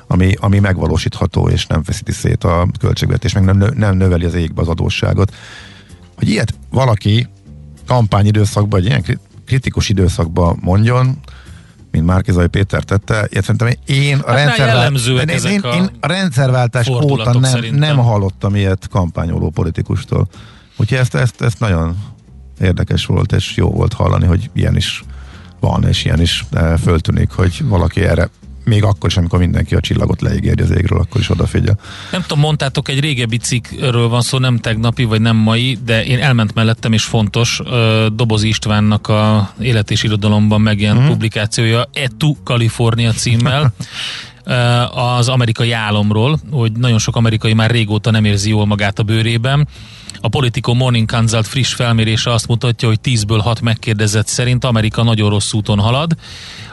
[0.08, 4.62] ami, ami megvalósítható, és nem feszíti szét a költségvetést, meg nem, nem növeli az égbe
[4.62, 5.36] az adósságot
[6.16, 7.28] hogy ilyet valaki
[7.88, 11.18] kampányidőszakban, egy ilyen kritikus időszakban mondjon,
[11.92, 16.88] mint Márkizai Péter tette, ilyet szerintem én a, hát rendszerváltás, én, én, én a rendszerváltás
[16.88, 20.28] óta nem, nem hallottam ilyet kampányoló politikustól.
[20.78, 21.98] Úgyhogy ezt, ezt, ezt nagyon
[22.60, 25.04] érdekes volt, és jó volt hallani, hogy ilyen is
[25.60, 28.30] van, és ilyen is eh, föltűnik, hogy valaki erre
[28.66, 31.80] még akkor is, amikor mindenki a csillagot leígérje az égről, akkor is odafigyel.
[32.12, 36.20] Nem tudom, mondtátok, egy régebbi cikkről van szó, nem tegnapi, vagy nem mai, de én
[36.20, 37.62] elment mellettem, és fontos,
[38.14, 41.10] Doboz Istvánnak a Élet és Irodalomban megjelent mm-hmm.
[41.10, 43.74] publikációja, Etu California címmel,
[44.92, 49.68] az amerikai álomról, hogy nagyon sok amerikai már régóta nem érzi jól magát a bőrében,
[50.26, 55.30] a Politico Morning Consult friss felmérése azt mutatja, hogy 10-ből 6 megkérdezett szerint Amerika nagyon
[55.30, 56.12] rossz úton halad.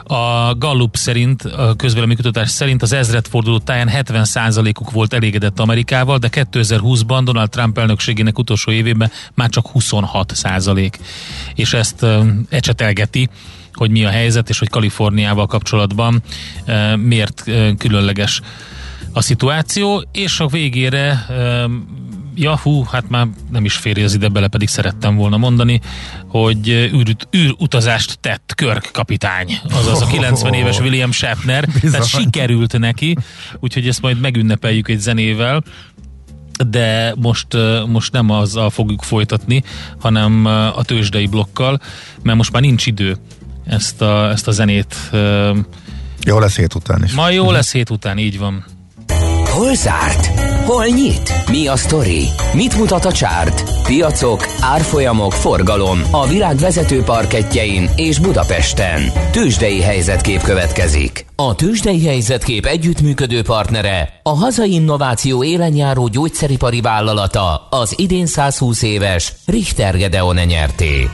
[0.03, 1.75] A Gallup szerint, a
[2.15, 8.71] kutatás szerint az ezredforduló táján 70%-uk volt elégedett Amerikával, de 2020-ban Donald Trump elnökségének utolsó
[8.71, 10.93] évében már csak 26%.
[11.55, 12.05] És ezt
[12.49, 13.29] ecsetelgeti
[13.73, 16.21] hogy mi a helyzet, és hogy Kaliforniával kapcsolatban
[16.95, 17.43] miért
[17.77, 18.41] különleges
[19.13, 21.25] a szituáció, és a végére
[22.35, 25.81] ja hú, hát már nem is férje az ide bele, pedig szerettem volna mondani,
[26.27, 31.91] hogy űrut, űrutazást tett Körk kapitány, azaz a 90 éves William Shatner, Bizony.
[31.91, 33.17] tehát sikerült neki,
[33.59, 35.63] úgyhogy ezt majd megünnepeljük egy zenével,
[36.67, 37.47] de most,
[37.87, 39.63] most nem azzal fogjuk folytatni,
[39.99, 41.79] hanem a tőzsdei blokkal,
[42.23, 43.17] mert most már nincs idő
[43.65, 44.95] ezt a, ezt a zenét.
[46.25, 47.13] Jó lesz hét után is.
[47.13, 48.65] Ma jó lesz hét után, így van.
[49.53, 50.25] Hol zárt?
[50.65, 51.33] Hol nyit?
[51.49, 52.27] Mi a sztori?
[52.53, 53.63] Mit mutat a csárt?
[53.83, 59.11] Piacok, árfolyamok, forgalom a világ vezető parketjein és Budapesten.
[59.31, 61.25] Tősdei helyzetkép következik.
[61.35, 69.33] A Tősdei helyzetkép együttműködő partnere, a hazai innováció élenjáró gyógyszeripari vállalata, az idén 120 éves
[69.45, 71.09] Richter Gedeon nyerté.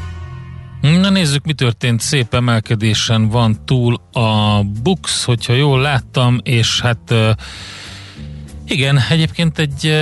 [0.82, 2.00] Na nézzük, mi történt.
[2.02, 7.16] Szép emelkedésen van túl a Bux, hogyha jól láttam, és hát
[8.68, 9.94] igen, egyébként egy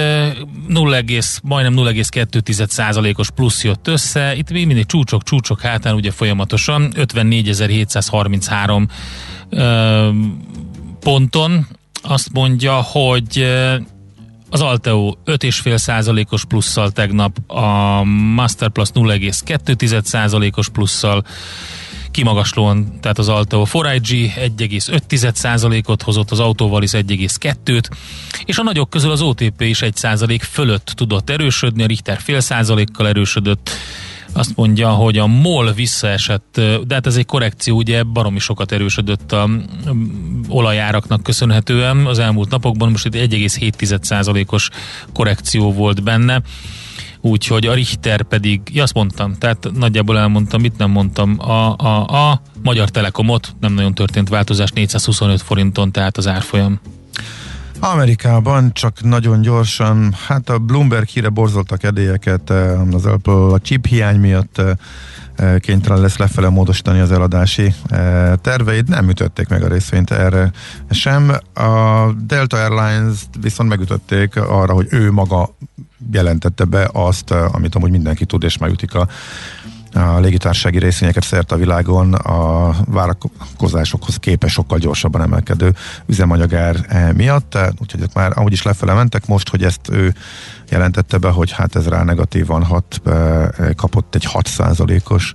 [0.67, 1.01] 0,
[1.43, 4.35] majdnem 0,2%-os plusz jött össze.
[4.35, 8.87] Itt még mindig csúcsok, csúcsok hátán ugye folyamatosan 54.733
[10.99, 11.67] ponton.
[12.01, 13.47] Azt mondja, hogy
[14.57, 21.23] az Alteo 5,5%-os plusszal tegnap, a Masterplus 0,2%-os plusszal,
[22.11, 27.89] kimagaslóan, tehát az Alto 4IG 1,5%-ot hozott, az Autovalis 1,2-t,
[28.45, 33.07] és a nagyok közül az OTP is 1% fölött tudott erősödni, a Richter fél százalékkal
[33.07, 33.69] erősödött,
[34.37, 39.31] azt mondja, hogy a MOL visszaesett, de hát ez egy korrekció, ugye baromi sokat erősödött
[39.31, 39.49] a
[40.47, 44.69] olajáraknak köszönhetően az elmúlt napokban, most itt 1,7%-os
[45.13, 46.41] korrekció volt benne
[47.21, 52.29] úgyhogy a Richter pedig, ja, azt mondtam, tehát nagyjából elmondtam, mit nem mondtam, a, a,
[52.29, 56.79] a Magyar Telekomot nem nagyon történt változás, 425 forinton, tehát az árfolyam.
[57.79, 63.85] Amerikában csak nagyon gyorsan, hát a Bloomberg híre borzoltak edélyeket, eh, az Apple a chip
[63.85, 64.71] hiány miatt eh,
[65.35, 67.73] eh, kénytelen lesz lefele módosítani az eladási
[68.41, 70.51] terveit, nem ütötték meg a részvényt erre
[70.89, 71.29] sem.
[71.53, 75.55] A Delta Airlines viszont megütötték arra, hogy ő maga
[76.11, 79.07] jelentette be azt, amit amúgy mindenki tud, és megütik a
[79.97, 85.73] a légitársági részvényeket szerte a világon a várakozásokhoz képes sokkal gyorsabban emelkedő
[86.05, 90.13] üzemanyagár eh, miatt, úgyhogy ott már amúgy is lefele mentek, most, hogy ezt ő
[90.69, 94.49] jelentette be, hogy hát ez rá negatívan hat, eh, kapott egy 6
[95.07, 95.33] os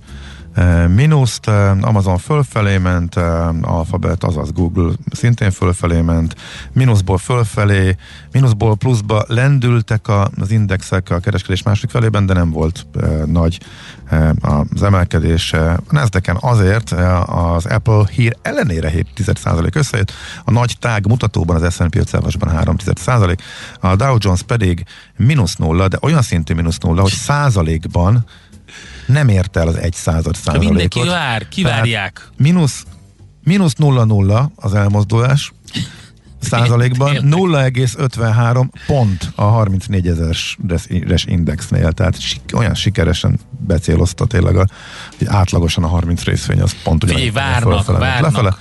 [0.87, 1.47] mínuszt,
[1.81, 3.15] Amazon fölfelé ment,
[3.61, 6.35] Alphabet, azaz Google szintén fölfelé ment,
[6.71, 7.95] mínuszból fölfelé,
[8.31, 12.85] mínuszból pluszba lendültek az indexek a kereskedés másik felében, de nem volt
[13.25, 13.59] nagy
[14.41, 15.53] az emelkedés.
[15.53, 16.91] A nasdaq azért
[17.25, 20.11] az Apple hír ellenére 7% összejött,
[20.45, 23.37] a nagy tág mutatóban az S&P 500-asban 3%,
[23.79, 24.83] a Dow Jones pedig
[25.17, 28.25] mínusz nulla, de olyan szintű mínusz nulla, hogy százalékban
[29.05, 30.65] nem ért el az egy század százalékot.
[30.65, 32.29] Mindenki vár, kivárják.
[32.37, 32.85] Mínusz,
[33.43, 35.51] mínusz nulla nulla az elmozdulás
[36.43, 40.57] százalékban, 0,53 pont a 34 ezeres
[41.25, 42.17] indexnél, tehát
[42.53, 44.67] olyan sikeresen becélozta tényleg, a,
[45.17, 47.31] hogy átlagosan a 30 részvény az pont ugyan.
[47.33, 48.31] várnak, várnak.
[48.31, 48.55] Lefele.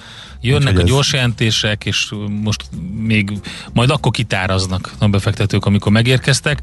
[0.44, 2.62] Jönnek a gyors jelentések, és most
[3.00, 3.33] még
[3.72, 6.61] majd akkor kitáraznak a befektetők, amikor megérkeztek.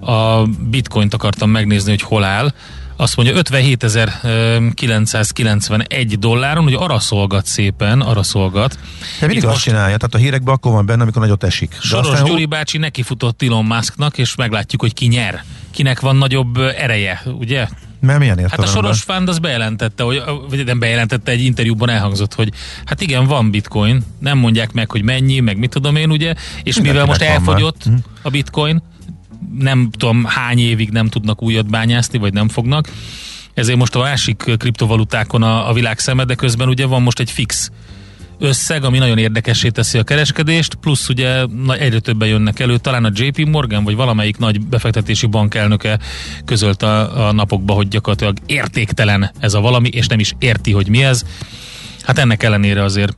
[0.00, 2.52] A bitcoint akartam megnézni, hogy hol áll
[2.96, 8.78] azt mondja 57.991 dolláron, hogy arra szolgat szépen, arra szolgat.
[9.20, 11.76] De mindig azt csinálja, tehát a hírekben akkor van benne, amikor nagyot esik.
[11.80, 12.24] Soros aztán...
[12.24, 15.44] Gyuri bácsi nekifutott Elon Musknak, és meglátjuk, hogy ki nyer.
[15.70, 17.68] Kinek van nagyobb ereje, ugye?
[18.00, 22.34] Mert milyen Hát a Soros Fund az bejelentette, hogy, vagy nem bejelentette, egy interjúban elhangzott,
[22.34, 22.48] hogy
[22.84, 26.80] hát igen, van bitcoin, nem mondják meg, hogy mennyi, meg mit tudom én, ugye, és
[26.80, 27.96] mivel most elfogyott mhm.
[28.22, 28.82] a bitcoin,
[29.58, 32.88] nem tudom hány évig nem tudnak újat bányászni, vagy nem fognak.
[33.54, 37.30] Ezért most a másik kriptovalutákon a, a világ szeme, de közben ugye van most egy
[37.30, 37.70] fix
[38.38, 41.44] összeg, ami nagyon érdekessé teszi a kereskedést, plusz ugye
[41.78, 45.98] egyre többen jönnek elő, talán a JP Morgan, vagy valamelyik nagy befektetési bank elnöke
[46.44, 50.88] közölt a, a napokban, hogy gyakorlatilag értéktelen ez a valami, és nem is érti, hogy
[50.88, 51.24] mi ez.
[52.02, 53.16] Hát ennek ellenére azért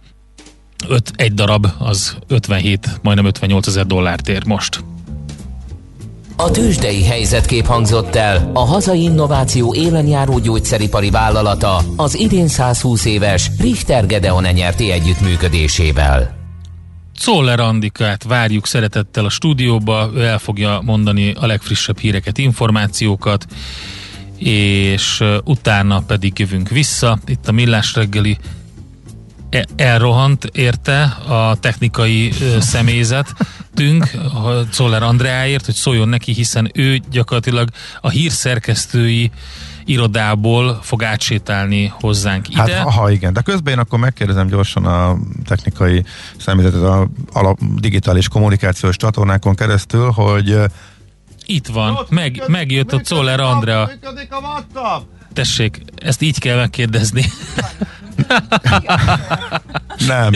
[0.89, 4.85] 5, egy darab az 57, majdnem 58 ezer dollárt ér most.
[6.39, 13.51] A tőzsdei helyzetkép hangzott el a hazai innováció élenjáró gyógyszeripari vállalata az idén 120 éves
[13.59, 16.37] Richter Gedeon nyerti együttműködésével.
[17.19, 23.47] Czoller Andikát várjuk szeretettel a stúdióba, ő el fogja mondani a legfrissebb híreket, információkat,
[24.39, 27.19] és utána pedig jövünk vissza.
[27.27, 28.39] Itt a Millás reggeli
[29.51, 33.35] e- elrohant érte a technikai személyzet,
[33.77, 34.11] tünk
[34.73, 37.69] Czoller Andreáért, hogy szóljon neki, hiszen ő gyakorlatilag
[38.01, 39.31] a hírszerkesztői
[39.85, 42.77] irodából fog átsétálni hozzánk ide.
[42.77, 46.05] Hát, ha igen, de közben én akkor megkérdezem gyorsan a technikai
[46.39, 50.57] személyzetet a alap digitális kommunikációs csatornákon keresztül, hogy
[51.45, 53.91] itt van, meg, megjött a Czoller Andrea.
[55.33, 57.25] Tessék, ezt így kell megkérdezni.
[60.07, 60.33] Nem.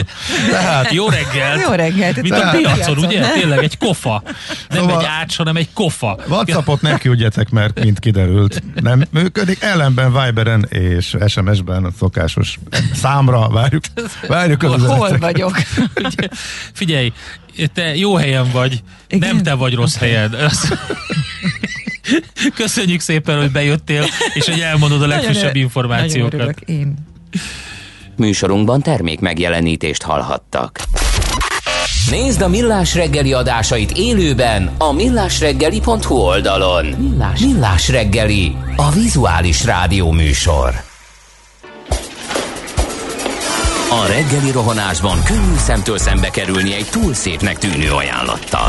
[0.50, 1.58] Tehát, jó reggel.
[1.58, 2.12] Jó reggel.
[2.22, 3.20] Mint a piacon, ugye?
[3.20, 3.32] Nem.
[3.32, 4.22] Tényleg egy kofa.
[4.68, 6.18] Nem szóval egy ács, hanem egy kofa.
[6.28, 9.62] Whatsappot ne küldjetek, mert mint kiderült, nem működik.
[9.62, 12.58] Ellenben Viberen és SMS-ben a szokásos
[12.94, 13.84] számra várjuk.
[14.28, 15.56] várjuk az Hol vagyok?
[16.72, 17.12] Figyelj,
[17.74, 19.34] te jó helyen vagy, Igen?
[19.34, 20.34] nem te vagy rossz helyen.
[22.54, 26.32] Köszönjük szépen, hogy bejöttél, és hogy elmondod a legfrissebb információkat.
[26.32, 26.94] Nagyon örülök, én.
[28.20, 30.80] Műsorunkban termék megjelenítést hallhattak.
[32.10, 36.86] Nézd a Millás reggeli adásait élőben a millásreggeli.hu oldalon.
[36.86, 40.74] Millás, Millás reggeli, a vizuális rádió műsor.
[43.90, 48.68] A reggeli rohanásban könnyű szemtől szembe kerülni egy túl szépnek tűnő ajánlattal.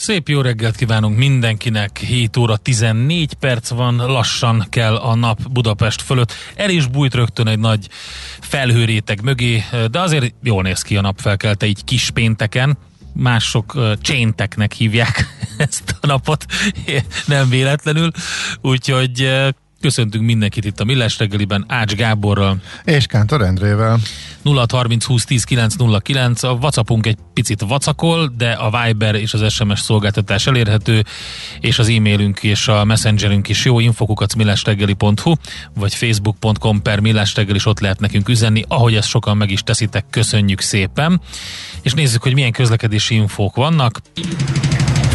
[0.00, 6.02] Szép jó reggelt kívánunk mindenkinek, 7 óra 14 perc van, lassan kell a nap Budapest
[6.02, 6.32] fölött.
[6.54, 7.88] El is bújt rögtön egy nagy
[8.40, 12.78] felhőréteg mögé, de azért jól néz ki a nap felkelte így kis pénteken,
[13.12, 15.26] mások uh, csénteknek hívják
[15.58, 16.44] ezt a napot,
[17.26, 18.10] nem véletlenül,
[18.60, 19.48] úgyhogy uh,
[19.80, 22.56] Köszöntünk mindenkit itt a Millás reggeliben, Ács Gáborral.
[22.84, 23.98] És Kántor Endrével.
[24.44, 29.80] 0630 20 10 909, a Whatsappunk egy picit vacakol, de a Viber és az SMS
[29.80, 31.04] szolgáltatás elérhető,
[31.60, 35.34] és az e-mailünk és a messengerünk is jó, infokukat millásreggeli.hu,
[35.74, 40.04] vagy facebook.com per millásreggel is ott lehet nekünk üzenni, ahogy ezt sokan meg is teszitek,
[40.10, 41.20] köszönjük szépen.
[41.82, 44.00] És nézzük, hogy milyen közlekedési infók vannak.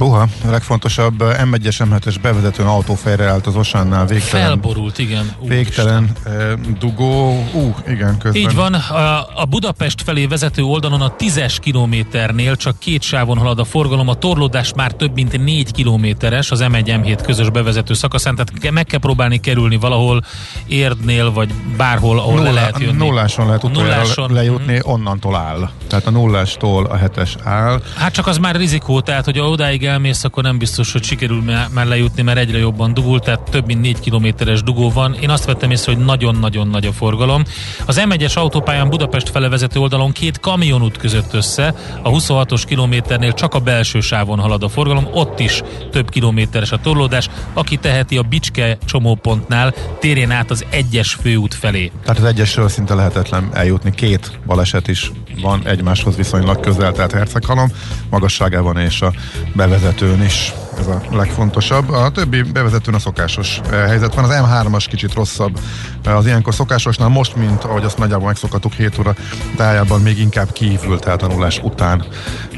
[0.00, 4.46] Uha, a legfontosabb M1-es M7-es bevezetőn autófejre állt az Osánnál végtelen.
[4.46, 5.34] Felborult, igen.
[5.40, 6.30] Ú, végtelen e,
[6.78, 8.42] dugó, ú, igen, közben.
[8.42, 13.64] Így van, a, Budapest felé vezető oldalon a 10-es kilométernél csak két sávon halad a
[13.64, 18.70] forgalom, a torlódás már több mint 4 kilométeres az M1 M7 közös bevezető szakaszán, tehát
[18.70, 20.22] meg kell próbálni kerülni valahol
[20.66, 22.96] Érdnél, vagy bárhol, ahol Nulla, le lehet jönni.
[22.96, 24.78] Nulláson lehet utoljára lejutni, mm.
[24.82, 25.70] onnantól áll.
[25.88, 27.82] Tehát a nullástól a hetes áll.
[27.96, 31.86] Hát csak az már rizikó, tehát hogy odáig elmész, akkor nem biztos, hogy sikerül már
[31.86, 35.14] lejutni, mert egyre jobban dugul, tehát több mint 4 kilométeres dugó van.
[35.14, 37.42] Én azt vettem észre, hogy nagyon-nagyon nagy a forgalom.
[37.86, 43.54] Az M1-es autópályán Budapest fele vezető oldalon két kamionút között össze, a 26-os kilométernél csak
[43.54, 47.28] a belső sávon halad a forgalom, ott is több kilométeres a torlódás.
[47.52, 51.92] Aki teheti a Bicske csomópontnál, térjen át az egyes főút felé.
[52.04, 53.90] Tehát az egyesről szinte lehetetlen eljutni.
[53.90, 55.10] Két baleset is
[55.42, 57.68] van egymáshoz viszonylag közel, tehát Herceghalom
[58.10, 59.12] magasságában és a
[59.54, 61.90] bevezető bevezetőn is ez a legfontosabb.
[61.90, 64.24] A többi bevezetőn a szokásos eh, helyzet van.
[64.24, 65.58] Az M3-as kicsit rosszabb
[66.04, 69.14] eh, az ilyenkor szokásosnál, most, mint ahogy azt nagyjából megszokhatuk 7 óra
[69.56, 72.04] tájában, még inkább kívül, tehát tanulás után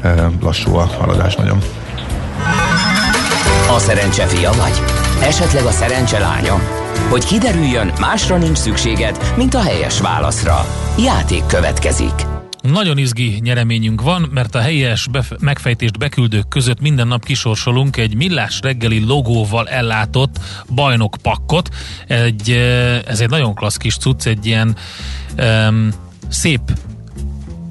[0.01, 1.59] eh, lassú a haladás nagyon.
[3.75, 4.81] A szerencse fia vagy?
[5.21, 6.59] Esetleg a szerencse lánya?
[7.09, 10.65] Hogy kiderüljön, másra nincs szükséged, mint a helyes válaszra.
[10.97, 12.32] Játék következik.
[12.71, 18.15] Nagyon izgi nyereményünk van, mert a helyes bef- megfejtést beküldők között minden nap kisorsolunk egy
[18.15, 21.69] millás reggeli logóval ellátott bajnok pakkot.
[22.07, 22.51] Egy,
[23.07, 24.75] ez egy nagyon klassz kis cucc, egy ilyen
[25.37, 25.89] um,
[26.29, 26.61] szép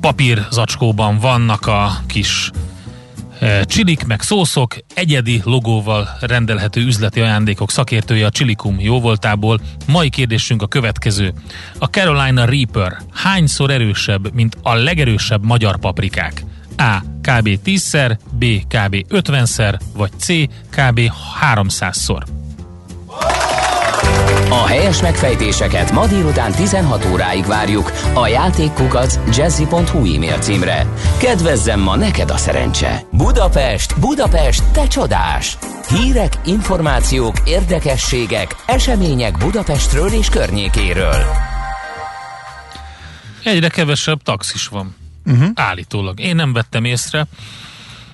[0.00, 2.50] papír zacskóban vannak a kis
[3.64, 9.60] Csilik meg szószok, egyedi logóval rendelhető üzleti ajándékok szakértője a Csilikum jóvoltából.
[9.86, 11.32] Mai kérdésünk a következő.
[11.78, 16.44] A Carolina Reaper hányszor erősebb, mint a legerősebb magyar paprikák?
[16.76, 16.98] A.
[17.00, 17.48] kb.
[17.64, 18.44] 10-szer, B.
[18.44, 19.04] kb.
[19.08, 20.26] 50-szer, vagy C.
[20.70, 21.00] kb.
[21.54, 22.22] 300-szor.
[24.48, 30.86] A helyes megfejtéseket ma délután 16 óráig várjuk a játékkukac jazzy.hu e-mail címre.
[31.18, 33.02] Kedvezzem ma neked a szerencse!
[33.10, 35.58] Budapest, Budapest, te csodás!
[35.88, 41.24] Hírek, információk, érdekességek, események Budapestről és környékéről.
[43.44, 44.94] Egyre kevesebb taxis van.
[45.26, 45.48] Uh-huh.
[45.54, 46.20] Állítólag.
[46.20, 47.26] Én nem vettem észre,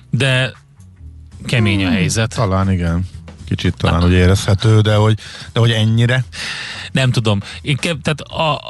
[0.09, 0.51] de
[1.45, 2.35] kemény a helyzet.
[2.35, 3.05] Talán igen
[3.49, 5.19] kicsit talán, hogy érezhető, de hogy,
[5.53, 6.23] de hogy ennyire?
[6.91, 7.39] Nem tudom.
[7.61, 8.61] Én ke- tehát a,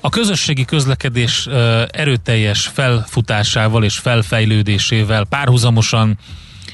[0.00, 1.46] a közösségi közlekedés
[1.90, 6.18] erőteljes felfutásával és felfejlődésével párhuzamosan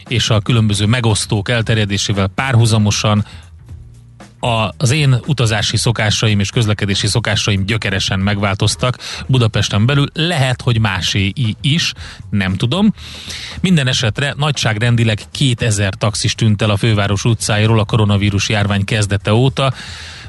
[0.08, 3.24] és a különböző megosztók elterjedésével párhuzamosan
[4.40, 10.06] a, az én utazási szokásaim és közlekedési szokásaim gyökeresen megváltoztak Budapesten belül.
[10.14, 11.92] Lehet, hogy másé is,
[12.30, 12.94] nem tudom.
[13.60, 19.72] Minden esetre nagyságrendileg 2000 taxis tűnt el a főváros utcáiról a koronavírus járvány kezdete óta,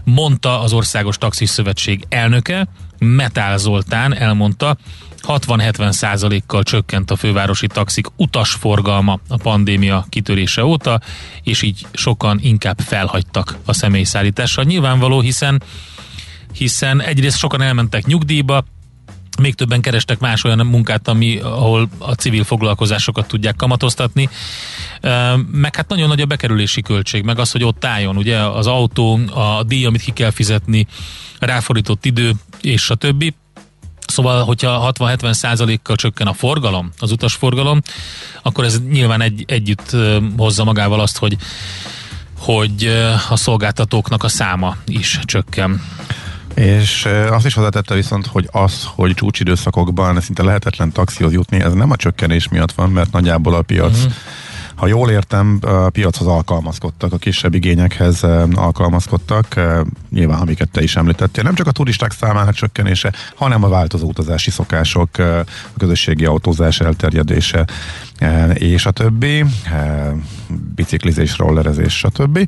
[0.04, 2.68] mondta az Országos Taxis Szövetség elnöke,
[3.00, 4.78] Metál Zoltán elmondta,
[5.28, 11.02] 60-70 százalékkal csökkent a fővárosi taxik utasforgalma a pandémia kitörése óta,
[11.44, 14.64] és így sokan inkább felhagytak a személyszállításra.
[14.64, 15.62] Nyilvánvaló, hiszen
[16.52, 18.64] hiszen egyrészt sokan elmentek nyugdíjba,
[19.42, 24.30] még többen kerestek más olyan munkát, ami, ahol a civil foglalkozásokat tudják kamatoztatni,
[25.52, 29.20] meg hát nagyon nagy a bekerülési költség, meg az, hogy ott álljon, ugye az autó,
[29.34, 30.88] a díj, amit ki kell fizetni,
[31.40, 33.34] ráfordított idő, és a többi.
[34.10, 37.82] Szóval, hogyha 60-70 százalékkal csökken a forgalom, az utasforgalom,
[38.42, 39.96] akkor ez nyilván egy, együtt
[40.38, 41.38] hozza magával azt, hogy,
[42.38, 42.86] hogy
[43.30, 45.82] a szolgáltatóknak a száma is csökken.
[46.56, 51.92] És azt is hozzátette viszont, hogy az, hogy csúcsidőszakokban szinte lehetetlen taxihoz jutni, ez nem
[51.92, 54.12] a csökkenés miatt van, mert nagyjából a piac uh-huh
[54.78, 58.24] ha jól értem, a piachoz alkalmazkodtak, a kisebb igényekhez
[58.54, 59.62] alkalmazkodtak,
[60.10, 64.52] nyilván amiket te is említettél, nem csak a turisták számának csökkenése, hanem a változó utazási
[64.52, 65.44] szokások, a
[65.78, 67.66] közösségi autózás elterjedése,
[68.54, 69.46] és a többi,
[70.76, 72.48] biciklizés, rollerezés, többi,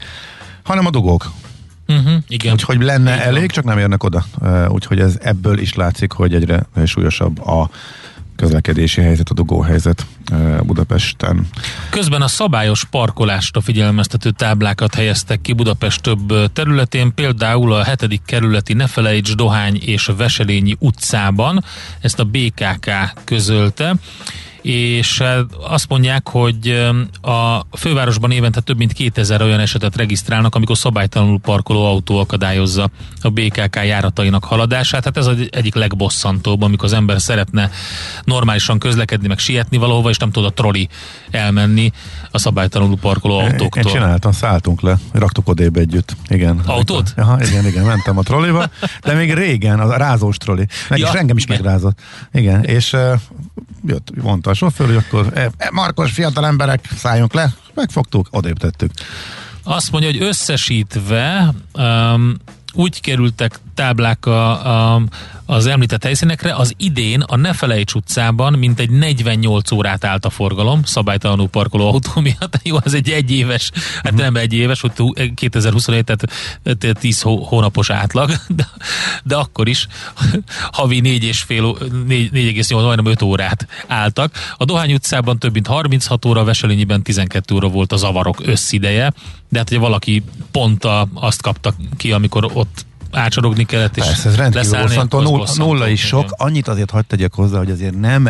[0.64, 1.32] hanem a dugók,
[1.88, 2.54] Uh-huh, igen.
[2.54, 3.28] Úgyhogy lenne igen.
[3.28, 4.26] elég, csak nem érnek oda.
[4.68, 7.70] Úgyhogy ez ebből is látszik, hogy egyre súlyosabb a
[8.40, 10.06] közlekedési helyzet, a dugóhelyzet
[10.64, 11.48] Budapesten.
[11.90, 18.22] Közben a szabályos parkolásra figyelmeztető táblákat helyeztek ki Budapest több területén, például a 7.
[18.26, 21.64] kerületi Nefelejts, Dohány és Veselényi utcában,
[22.02, 22.90] ezt a BKK
[23.24, 23.96] közölte
[24.62, 25.38] és eh,
[25.70, 31.40] azt mondják, hogy eh, a fővárosban évente több mint 2000 olyan esetet regisztrálnak, amikor szabálytalanul
[31.40, 32.90] parkoló autó akadályozza
[33.22, 35.04] a BKK járatainak haladását.
[35.04, 37.72] Hát ez az egyik legbosszantóbb, amikor az ember szeretne
[38.24, 40.90] normálisan közlekedni, meg sietni valahova, és nem tud a troli
[41.32, 41.92] elmenni
[42.32, 43.84] a szabálytalanul parkoló autóktól.
[43.84, 46.16] Én csináltam, szálltunk le, raktuk odébb együtt.
[46.28, 46.62] Igen.
[46.66, 47.14] Autót?
[47.18, 48.70] Aha, igen, igen, mentem a trolliba,
[49.02, 50.66] de még régen, a rázós troli.
[50.90, 51.56] Meg ja, is engem is igen.
[51.56, 52.00] megrázott.
[52.32, 53.20] Igen, és uh,
[53.86, 58.58] jött, mondta a sofőr, hogy akkor e, e, Markos fiatal emberek, szálljunk le, megfogtuk, odébb
[58.58, 58.92] tettük.
[59.64, 62.36] Azt mondja, hogy összesítve um,
[62.74, 65.02] úgy kerültek táblák a, a,
[65.50, 71.48] az említett helyszínekre, az idén a Nefelejts utcában mintegy 48 órát állt a forgalom, szabálytalanul
[71.48, 72.60] parkoló autó miatt.
[72.64, 73.72] Jó, ez egy egyéves,
[74.04, 74.92] hát nem egy éves, hogy
[75.34, 76.06] 2027,
[76.64, 78.68] tehát 10 hónapos átlag, de,
[79.24, 79.88] de akkor is
[80.72, 84.34] havi 4,5, majdnem 5 órát álltak.
[84.58, 89.14] A Dohány utcában több mint 36 óra, Veselényiben 12 óra volt a zavarok összideje,
[89.50, 94.30] de hát ugye valaki pont a, azt kapta ki, amikor ott ácsorogni kellett, és Persze,
[94.30, 96.24] ez rendkívül bosszantó, nulla, nulla is sok.
[96.24, 96.36] Igen.
[96.38, 98.30] Annyit azért hagyd tegyek hozzá, hogy azért nem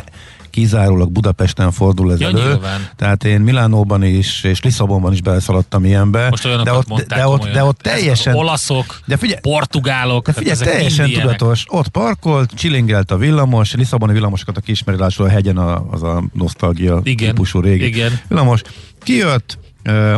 [0.50, 2.42] kizárólag Budapesten fordul ez ja, elő.
[2.42, 2.90] Nyilván.
[2.96, 6.30] Tehát én Milánóban is, és Lisszabonban is beleszaladtam ilyenbe.
[6.30, 8.36] Most de ott, mondták, de ott, de ott teljesen...
[8.36, 10.26] Olaszok, de figyelj, portugálok.
[10.26, 11.66] De figyelj, teljesen tudatos.
[11.68, 17.00] Ott parkolt, chillingelt a villamos, Lisszaboni villamosokat, aki ismeri a hegyen a, az a nosztalgia
[17.04, 18.20] igen, típusú régi igen.
[18.28, 18.62] villamos.
[19.04, 19.58] Kijött,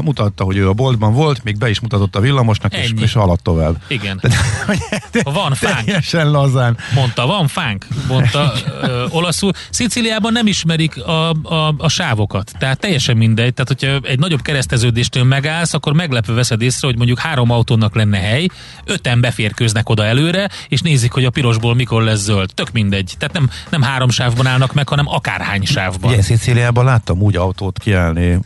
[0.01, 3.43] mutatta, hogy ő a boltban volt, még be is mutatott a villamosnak, és, és haladt
[3.43, 3.81] tovább.
[3.87, 4.19] Igen.
[4.21, 4.29] De,
[5.11, 5.85] de, van fánk.
[5.85, 6.77] Teljesen lazán.
[6.95, 9.51] Mondta, van fánk, mondta ö, olaszul.
[9.69, 13.53] Sziciliában nem ismerik a, a, a sávokat, tehát teljesen mindegy.
[13.53, 18.17] Tehát, hogyha egy nagyobb kereszteződéstől megállsz, akkor meglepő veszed észre, hogy mondjuk három autónak lenne
[18.17, 18.47] hely,
[18.85, 22.49] öten beférkőznek oda előre, és nézik, hogy a pirosból mikor lesz zöld.
[22.53, 23.13] Tök mindegy.
[23.17, 26.11] Tehát nem, nem három sávban állnak meg, hanem akárhány sávban.
[26.11, 28.39] Igen, Sziciliában láttam úgy autót kiállni,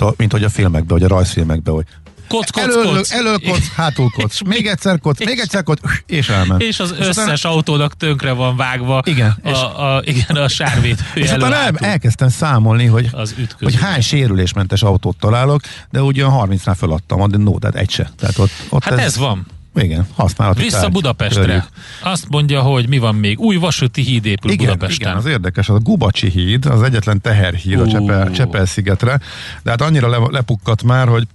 [0.00, 1.84] mint a mint hogy a filmekben, vagy a rajzfilmekben, hogy
[2.28, 3.10] koc, koc, elől, koc.
[3.10, 6.62] Elől koc, hátul koc, még egyszer koc, még egyszer koc, és elment.
[6.62, 7.54] És az és összes utána...
[7.54, 10.98] autónak tönkre van vágva igen, a, a, igen, a sárvét.
[11.14, 16.74] És utána el, elkezdtem számolni, hogy, az hogy hány sérülésmentes autót találok, de ugyan 30-nál
[16.76, 18.10] feladtam, de no, tehát egy se.
[18.16, 19.46] Tehát ott, ott hát ez, ez van.
[19.74, 20.92] Igen, használati Vissza tárgy.
[20.92, 21.44] Budapestre.
[21.44, 21.64] Körjük.
[22.02, 23.40] Azt mondja, hogy mi van még.
[23.40, 25.06] Új vasúti híd épül igen, Budapesten.
[25.06, 27.82] Igen, az érdekes, az a Gubacsi híd, az egyetlen teherhíd uh.
[27.82, 29.20] a Csepel, Csepel-szigetre,
[29.62, 31.26] de hát annyira le, lepukkat már, hogy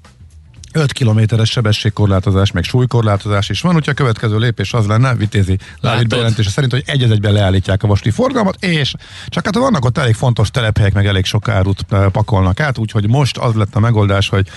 [0.76, 6.08] 5 kilométeres sebességkorlátozás, meg súlykorlátozás is van, úgyhogy a következő lépés az lenne, vitézi Lávid
[6.08, 8.94] bejelentése szerint, hogy egy egyben leállítják a vasúti forgalmat, és
[9.28, 13.08] csak hát vannak ott elég fontos telephelyek, meg elég sok árut eh, pakolnak át, úgyhogy
[13.08, 14.48] most az lett a megoldás, hogy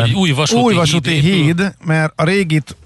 [0.00, 2.76] hogy új vasúti, új vasúti híd, híd, mert a régit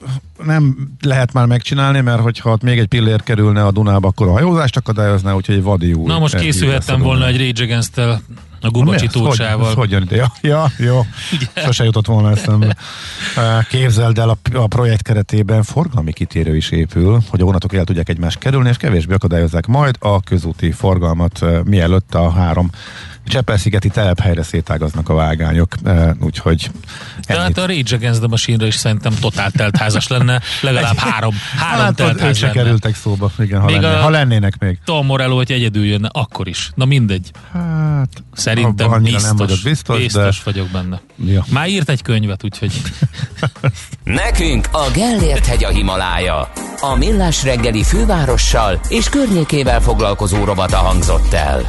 [0.45, 4.33] nem lehet már megcsinálni, mert hogyha ott még egy pillér kerülne a Dunába, akkor a
[4.33, 6.07] hajózást akadályozná, úgyhogy egy vadi új.
[6.07, 7.99] Na most készülhettem volna egy Rage against
[8.61, 9.67] a Gubacsi túlcsával.
[9.67, 10.17] Hogy, hogy jön ide?
[10.17, 11.07] Ja, ja jó.
[11.33, 11.63] Ugye?
[11.65, 12.77] Sose jutott volna eszembe.
[13.69, 18.09] Képzeld el, a, a projekt keretében forgalmi kitérő is épül, hogy a vonatok el tudják
[18.09, 22.71] egymást kerülni, és kevésbé akadályozzák majd a közúti forgalmat, mielőtt a három
[23.29, 25.75] Csepel-szigeti telephelyre szétágaznak a vágányok,
[26.21, 26.71] úgyhogy...
[27.27, 31.85] De hát a Rage Against the Machine-ra is szerintem totál teltházas lenne, legalább három, három
[31.85, 34.79] hát, teltház se kerültek szóba, igen, ha, lenné, ha lennének még.
[34.85, 36.71] Tom Morello, hogy egyedül jönne, akkor is.
[36.75, 37.31] Na mindegy.
[37.53, 40.43] Hát, szerintem biztos, nem vagyok biztos, biztos de...
[40.45, 41.01] vagyok benne.
[41.25, 41.45] Ja.
[41.51, 42.73] Már írt egy könyvet, úgyhogy...
[44.05, 46.51] Nekünk a Gellért hegy a Himalája.
[46.81, 51.69] A Millás reggeli fővárossal és környékével foglalkozó robata hangzott el.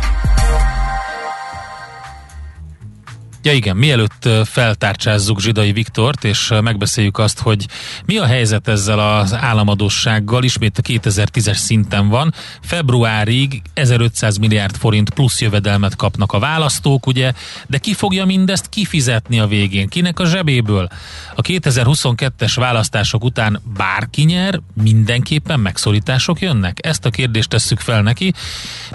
[3.42, 7.66] Ja igen, mielőtt feltárcsázzuk Zsidai Viktort, és megbeszéljük azt, hogy
[8.06, 12.34] mi a helyzet ezzel az államadósággal, ismét a 2010-es szinten van.
[12.62, 17.34] Februárig 1500 milliárd forint plusz jövedelmet kapnak a választók, ugye,
[17.68, 19.88] de ki fogja mindezt kifizetni a végén?
[19.88, 20.90] Kinek a zsebéből?
[21.36, 26.78] A 2022-es választások után bárki nyer, mindenképpen megszorítások jönnek?
[26.82, 28.34] Ezt a kérdést tesszük fel neki,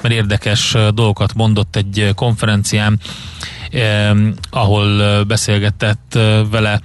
[0.01, 3.01] mert érdekes dolgokat mondott egy konferencián
[3.75, 4.16] eh,
[4.51, 6.18] ahol beszélgetett
[6.51, 6.81] vele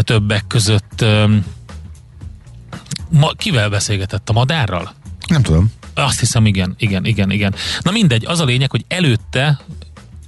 [0.00, 1.04] többek között.
[3.10, 4.28] Ma, kivel beszélgetett?
[4.28, 4.94] A madárral?
[5.26, 5.72] Nem tudom.
[5.94, 7.54] Azt hiszem, igen, igen, igen, igen.
[7.80, 9.60] Na mindegy, az a lényeg, hogy előtte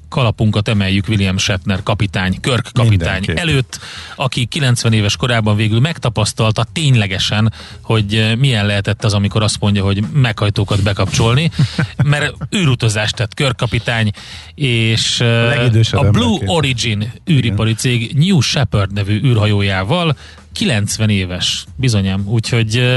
[0.09, 3.51] kalapunkat emeljük William Shatner kapitány, Körk kapitány Mindenki.
[3.51, 3.81] előtt,
[4.17, 9.85] aki 90 éves korában végül megtapasztalta ténylegesen, hogy eh, milyen lehetett az, amikor azt mondja,
[9.85, 11.51] hogy meghajtókat bekapcsolni,
[12.05, 14.11] mert űrutazást tett Körk kapitány,
[14.55, 20.17] és eh, a, a Blue Origin űripari cég New Shepard nevű űrhajójával
[20.53, 22.97] 90 éves, bizonyám, úgyhogy eh,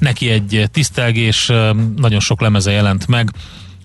[0.00, 1.46] neki egy tisztelgés,
[1.96, 3.30] nagyon sok lemeze jelent meg,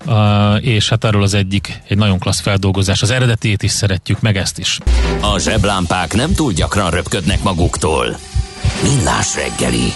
[0.06, 3.02] Uh, és hát arról az egyik egy nagyon klassz feldolgozás.
[3.02, 4.80] Az eredetét is szeretjük, meg ezt is.
[5.22, 8.18] A zseblámpák nem túl gyakran röpködnek maguktól.
[8.84, 9.94] Millás reggeli.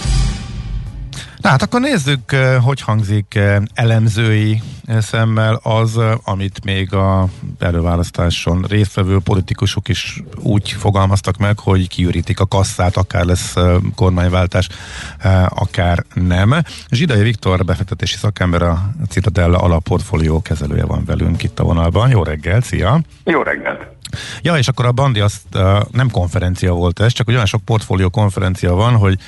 [1.40, 7.28] Na hát akkor nézzük, eh, hogy hangzik eh, elemzői eh, szemmel az, amit még a
[7.58, 13.54] előválasztáson résztvevő politikusok is úgy fogalmaztak meg, hogy kiürítik a kasszát, akár lesz
[13.94, 14.68] kormányváltás,
[15.48, 16.54] akár nem.
[16.90, 22.10] Zsidai Viktor befektetési szakember, a Citadella alapportfólió kezelője van velünk itt a vonalban.
[22.10, 23.00] Jó reggel, szia!
[23.24, 23.99] Jó reggelt!
[24.42, 28.08] Ja, és akkor a Bandi azt uh, nem konferencia volt ez, csak olyan sok portfólió
[28.08, 29.18] konferencia van, hogy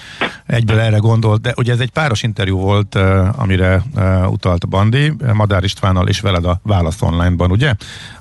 [0.47, 4.67] egyből erre gondolt, de ugye ez egy páros interjú volt, uh, amire uh, utalt a
[4.67, 7.75] Bandi, Madár Istvánnal és veled a Válasz Online-ban, ugye?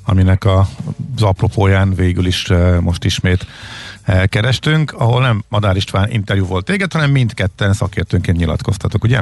[0.05, 0.67] Aminek a,
[1.15, 3.45] az apropóján végül is uh, most ismét
[4.07, 9.19] uh, kerestünk, ahol nem Madár István interjú volt téged, hanem mindketten szakértőnként nyilatkoztatok, ugye?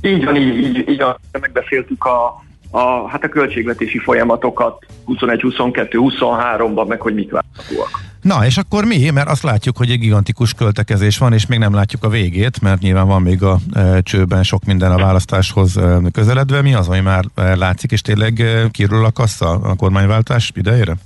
[0.00, 1.04] Így van, így, így, így
[1.40, 8.08] megbeszéltük a a, hát a költségvetési folyamatokat 21, 22, 23-ban, meg hogy mik várhatóak.
[8.22, 9.10] Na, és akkor mi?
[9.10, 12.80] Mert azt látjuk, hogy egy gigantikus költekezés van, és még nem látjuk a végét, mert
[12.80, 16.62] nyilván van még a e, csőben sok minden a választáshoz e, közeledve.
[16.62, 20.96] Mi az, ami már e, látszik, és tényleg e, kirül a kassa a kormányváltás idejére?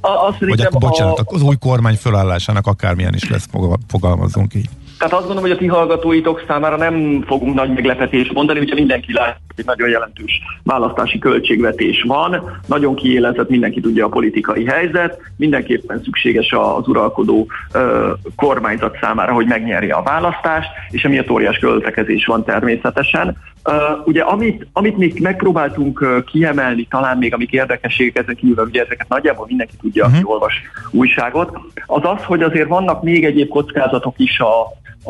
[0.00, 1.24] A, azt Vagy akkor, bocsánat, a...
[1.26, 3.48] az új kormány fölállásának akármilyen is lesz,
[3.88, 4.68] fogalmazzunk így.
[4.98, 9.12] Tehát azt gondolom, hogy a ti hallgatóitok számára nem fogunk nagy meglepetést mondani, ugye mindenki
[9.12, 16.02] lát, hogy nagyon jelentős választási költségvetés van, nagyon kiélezett, mindenki tudja a politikai helyzet, mindenképpen
[16.02, 22.44] szükséges az uralkodó ö, kormányzat számára, hogy megnyerje a választást, és emiatt óriás költekezés van
[22.44, 23.36] természetesen.
[23.64, 28.82] Uh, ugye amit, amit még megpróbáltunk uh, kiemelni, talán még amik érdekességek ezen kívül, ugye
[28.82, 30.18] ezeket nagyjából mindenki tudja, uh-huh.
[30.18, 30.32] aki mhm.
[30.32, 30.54] olvas
[30.90, 34.60] újságot, az az, hogy azért vannak még egyéb kockázatok is a,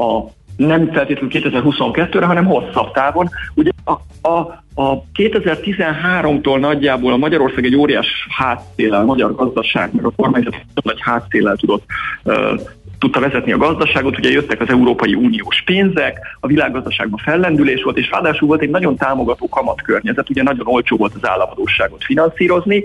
[0.03, 0.31] a
[0.67, 3.29] nem feltétlenül 2022-re, hanem hosszabb távon.
[3.55, 3.93] Ugye a,
[4.29, 4.39] a,
[4.75, 11.01] a 2013-tól nagyjából a Magyarország egy óriás hátszéllel, a magyar gazdaság, meg a kormányzat nagy
[11.01, 11.85] hátszéllel tudott
[12.25, 12.61] uh,
[12.99, 18.11] tudta vezetni a gazdaságot, ugye jöttek az Európai Uniós pénzek, a világgazdaságban fellendülés volt, és
[18.11, 22.85] ráadásul volt egy nagyon támogató kamatkörnyezet, ugye nagyon olcsó volt az államadóságot finanszírozni,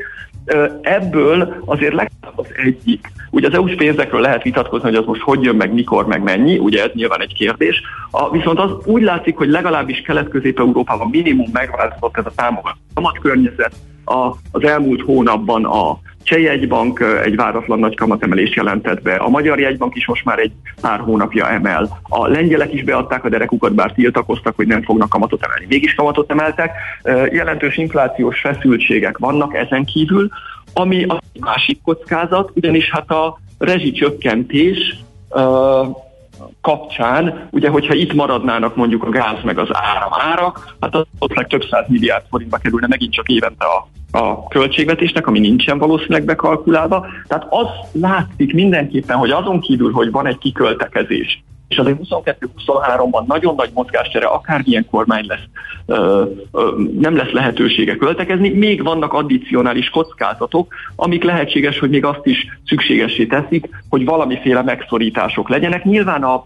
[0.82, 5.43] Ebből azért legalább az egyik, ugye az EU-s pénzekről lehet vitatkozni, hogy az most hogy
[5.43, 7.82] jön meg, mikor, meg mennyi, ugye ez nyilván egy kérdés,
[8.12, 13.76] a, viszont az úgy látszik, hogy legalábbis Kelet-Közép-Európában minimum megváltozott ez a támogató kamatkörnyezet,
[14.06, 19.15] a, az elmúlt hónapban a Cseh jegybank egy váratlan nagy kamatemelést jelentett be.
[19.15, 20.51] A Magyar jegybank is most már egy
[20.82, 21.99] pár hónapja emel.
[22.03, 25.65] A lengyelek is beadták a derekukat, bár tiltakoztak, hogy nem fognak kamatot emelni.
[25.69, 26.71] Mégis kamatot emeltek.
[27.32, 30.30] Jelentős inflációs feszültségek vannak ezen kívül,
[30.73, 34.95] ami a másik kockázat, ugyanis hát a rezsicsökkentés
[36.61, 41.33] kapcsán, ugye, hogyha itt maradnának mondjuk a gáz meg az áram árak, hát az ott
[41.33, 46.23] meg több száz milliárd forintba kerülne megint csak évente a, a költségvetésnek, ami nincsen valószínűleg
[46.23, 47.05] bekalkulálva.
[47.27, 53.55] Tehát az látszik mindenképpen, hogy azon kívül, hogy van egy kiköltekezés, és azért 22-23-ban nagyon
[53.55, 55.47] nagy mozgástere, akármilyen kormány lesz,
[55.86, 62.26] ö, ö, nem lesz lehetősége költekezni, még vannak addicionális kockázatok, amik lehetséges, hogy még azt
[62.26, 65.84] is szükségesé teszik, hogy valamiféle megszorítások legyenek.
[65.84, 66.45] Nyilván a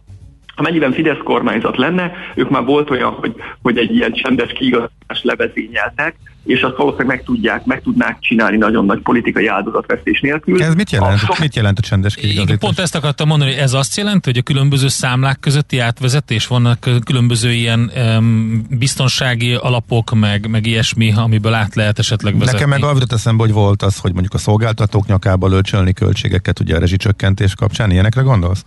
[0.55, 6.15] Amennyiben Fidesz kormányzat lenne, ők már volt olyan, hogy, hogy egy ilyen csendes kiigazítást levezényeltek,
[6.45, 10.63] és azt valószínűleg meg tudják, meg tudnák csinálni nagyon nagy politikai áldozatvesztés nélkül.
[10.63, 11.21] Ez mit jelent?
[11.27, 12.57] A, mit jelent a csendes kiigazítás?
[12.57, 16.89] Pont ezt akartam mondani, hogy ez azt jelenti, hogy a különböző számlák közötti átvezetés vannak
[17.05, 22.59] különböző ilyen um, biztonsági alapok, meg, meg ilyesmi, amiből át lehet esetleg vezetni.
[22.59, 26.75] Nekem meg arra eszembe, hogy volt az, hogy mondjuk a szolgáltatók nyakába lölcsölni költségeket, ugye
[26.75, 28.63] a rezsicsökkentés kapcsán, ilyenekre gondolsz?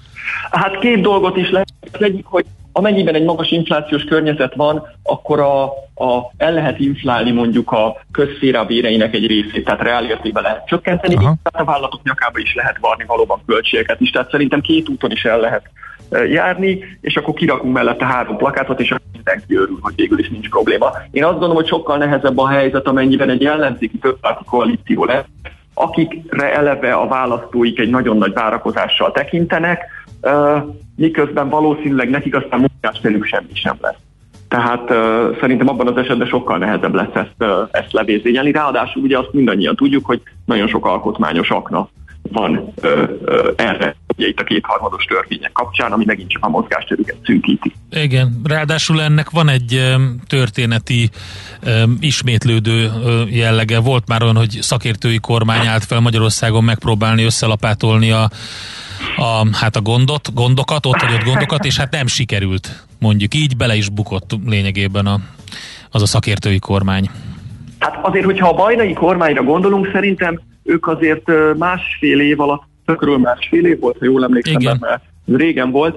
[0.50, 1.72] Hát két dolgot is lehet.
[1.92, 5.64] Az egyik, hogy amennyiben egy magas inflációs környezet van, akkor a,
[6.04, 11.34] a, el lehet inflálni mondjuk a közszféra béreinek egy részét, tehát reálértékben lehet csökkenteni, Aha.
[11.42, 15.24] tehát a vállalatok nyakába is lehet varni valóban költségeket is, tehát szerintem két úton is
[15.24, 15.70] el lehet
[16.30, 20.48] járni, és akkor kirakunk mellette három plakátot, és akkor mindenki örül, hogy végül is nincs
[20.48, 20.90] probléma.
[21.10, 25.24] Én azt gondolom, hogy sokkal nehezebb a helyzet, amennyiben egy ellenzéki többpárti koalíció lesz,
[25.74, 29.84] akikre eleve a választóik egy nagyon nagy várakozással tekintenek,
[30.96, 33.96] miközben valószínűleg nekik aztán munkásterük semmi sem lesz.
[34.48, 38.52] Tehát uh, szerintem abban az esetben sokkal nehezebb lesz ezt, uh, ezt levézényelni.
[38.52, 41.88] Ráadásul ugye azt mindannyian tudjuk, hogy nagyon sok alkotmányos akna
[42.32, 42.90] van uh,
[43.26, 47.72] uh, erre, ugye itt a kétharmados törvények kapcsán, ami megint csak a mozgásterüket szűkíti.
[47.90, 51.10] Igen, ráadásul ennek van egy um, történeti
[51.66, 53.80] um, ismétlődő uh, jellege.
[53.80, 58.30] Volt már olyan, hogy szakértői kormány állt fel Magyarországon megpróbálni összelapátolni a
[59.16, 63.74] a, hát a gondot, gondokat, ott hagyott gondokat, és hát nem sikerült, mondjuk így, bele
[63.74, 65.18] is bukott lényegében a,
[65.90, 67.11] az a szakértői kormány.
[67.78, 73.66] Hát azért, hogyha a bajnai kormányra gondolunk, szerintem ők azért másfél év alatt, tökről másfél
[73.66, 74.76] év volt, ha jól emlékszem, Igen.
[74.80, 75.96] mert régen volt,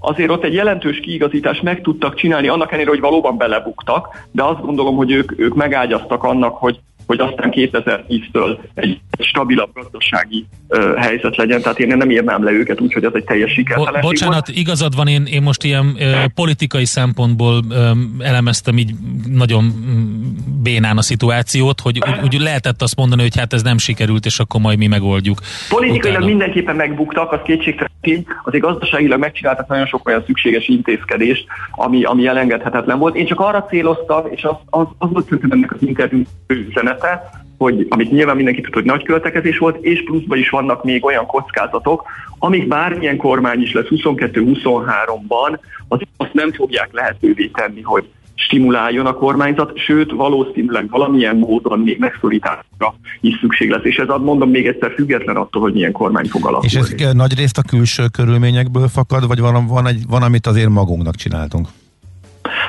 [0.00, 4.60] azért ott egy jelentős kiigazítást meg tudtak csinálni, annak ellenére, hogy valóban belebuktak, de azt
[4.60, 11.36] gondolom, hogy ők, ők megágyaztak annak, hogy hogy aztán 2010-től egy stabilabb gazdasági ö, helyzet
[11.36, 14.46] legyen, tehát én nem írnám le őket úgy, hogy ez egy teljes sikertelenség Bo- Bocsánat,
[14.46, 14.58] volt.
[14.58, 18.92] igazad van, én, én most ilyen ö, politikai szempontból ö, elemeztem így
[19.32, 20.18] nagyon mm,
[20.62, 24.38] bénán a szituációt, hogy úgy, úgy lehetett azt mondani, hogy hát ez nem sikerült, és
[24.38, 25.38] akkor majd mi megoldjuk.
[25.68, 32.04] Politikailag mindenképpen megbuktak, az kétségtelen tény, azért gazdaságilag megcsináltak nagyon sok olyan szükséges intézkedést, ami,
[32.04, 33.16] ami elengedhetetlen volt.
[33.16, 37.30] Én csak arra céloztam, és az, az, az volt szerintem ennek az interjú üzenet, területe,
[37.58, 41.26] hogy amit nyilván mindenki tud, hogy nagy költekezés volt, és pluszban is vannak még olyan
[41.26, 42.04] kockázatok,
[42.38, 49.12] amik bármilyen kormány is lesz 22-23-ban, az azt nem fogják lehetővé tenni, hogy stimuláljon a
[49.12, 53.84] kormányzat, sőt valószínűleg valamilyen módon még megszorításra is szükség lesz.
[53.84, 56.86] És ez ad mondom még egyszer független attól, hogy milyen kormány fog alakulni.
[56.94, 60.68] És ez nagy részt a külső körülményekből fakad, vagy van, van, egy, van amit azért
[60.68, 61.68] magunknak csináltunk?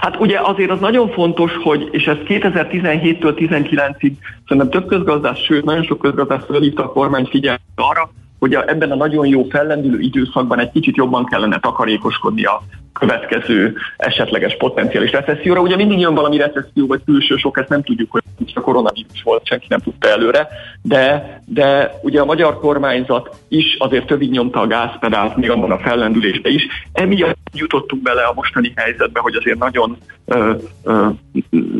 [0.02, 4.12] Hát ugye azért az nagyon fontos, hogy, és ez 2017-től 19-ig
[4.48, 8.92] szerintem több közgazdás, sőt nagyon sok közgazdás felhívta a kormány figyelmet arra, hogy a, ebben
[8.92, 12.62] a nagyon jó fellendülő időszakban egy kicsit jobban kellene takarékoskodni a
[13.00, 15.62] következő esetleges potenciális recesszióra.
[15.62, 18.22] Ugye mindig jön valami recesszió vagy külső sok, ezt nem tudjuk, hogy
[18.54, 20.48] a koronavírus volt, senki nem tudta előre,
[20.82, 25.80] de, de ugye a magyar kormányzat is azért többig nyomta a gázpedált még abban a
[25.80, 26.68] fellendülésbe is.
[26.94, 31.08] Emiatt jutottunk bele a mostani helyzetbe, hogy azért nagyon, ö, ö,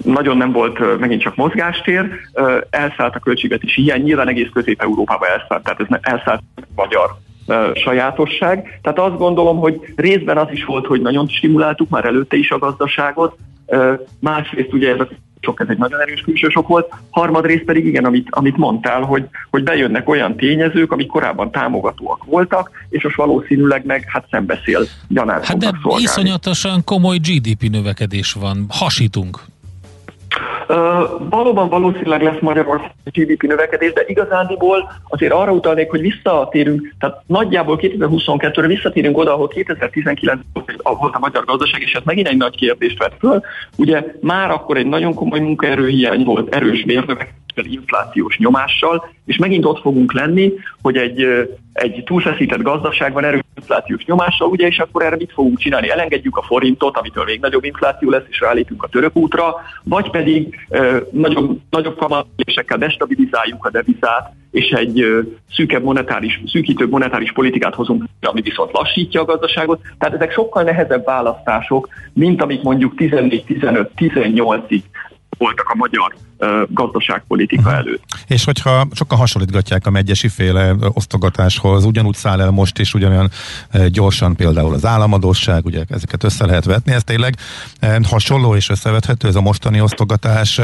[0.04, 5.64] nagyon nem volt megint csak mozgástér, ö, elszállt a költségvetési hiány, nyilván egész Közép-Európába elszállt,
[5.64, 6.42] tehát ez elszállt
[6.76, 7.18] magyar
[7.74, 8.80] sajátosság.
[8.82, 12.58] Tehát azt gondolom, hogy részben az is volt, hogy nagyon stimuláltuk már előtte is a
[12.58, 13.38] gazdaságot,
[14.20, 15.08] másrészt ugye ez a
[15.42, 19.26] sok, ez egy nagyon erős külső sok volt, harmadrészt pedig igen, amit, amit mondtál, hogy,
[19.50, 25.46] hogy bejönnek olyan tényezők, amik korábban támogatóak voltak, és most valószínűleg meg hát szembeszél gyanát
[25.46, 26.04] Hát de szolgálni.
[26.04, 29.40] iszonyatosan komoly GDP növekedés van, hasítunk.
[31.30, 37.80] Valóban valószínűleg lesz Magyarország GDP növekedés, de igazándiból azért arra utalnék, hogy visszatérünk, tehát nagyjából
[37.82, 40.40] 2022-re visszatérünk oda, ahol 2019
[40.84, 43.42] volt a magyar gazdaság, és ez megint egy nagy kérdést vett föl.
[43.78, 49.82] Ugye már akkor egy nagyon komoly munkaerőhiány volt, erős bérnövekedés, inflációs nyomással, és megint ott
[49.82, 55.32] fogunk lenni, hogy egy, egy túlfeszített gazdaságban erős inflációs nyomással, ugye, és akkor erre mit
[55.32, 55.90] fogunk csinálni?
[55.90, 60.68] Elengedjük a forintot, amitől még nagyobb infláció lesz, és ráállítunk a török útra, vagy pedig
[60.70, 65.20] ö, nagyobb, nagyobb kamatésekkel destabilizáljuk a devizát, és egy ö,
[65.52, 69.82] szűkebb monetáris, szűkítőbb monetáris politikát hozunk, ami viszont lassítja a gazdaságot.
[69.98, 74.82] Tehát ezek sokkal nehezebb választások, mint amik mondjuk 14, 15, 18-ig
[75.38, 76.16] voltak a magyar
[76.68, 77.78] gazdaságpolitika uh-huh.
[77.78, 78.04] előtt.
[78.28, 83.30] És hogyha sokan hasonlítgatják a megyesi féle osztogatáshoz, ugyanúgy száll el most is ugyanolyan
[83.88, 87.36] gyorsan például az államadóság, ugye ezeket össze lehet vetni, ez tényleg
[88.04, 90.60] hasonló és összevethető ez a mostani osztogatás,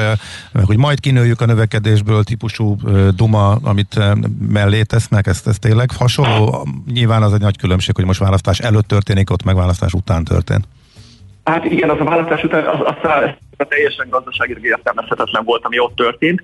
[0.66, 2.78] hogy majd kinőjük a növekedésből típusú
[3.16, 4.00] duma, amit
[4.48, 6.68] mellé tesznek, ez, ez tényleg hasonló?
[6.94, 10.68] Nyilván az egy nagy különbség, hogy most választás előtt történik, ott megválasztás után történt.
[11.46, 13.12] Hát igen, az a választás után az, az,
[13.58, 16.44] az teljesen gazdaságilag értelmezhetetlen volt, ami ott történt.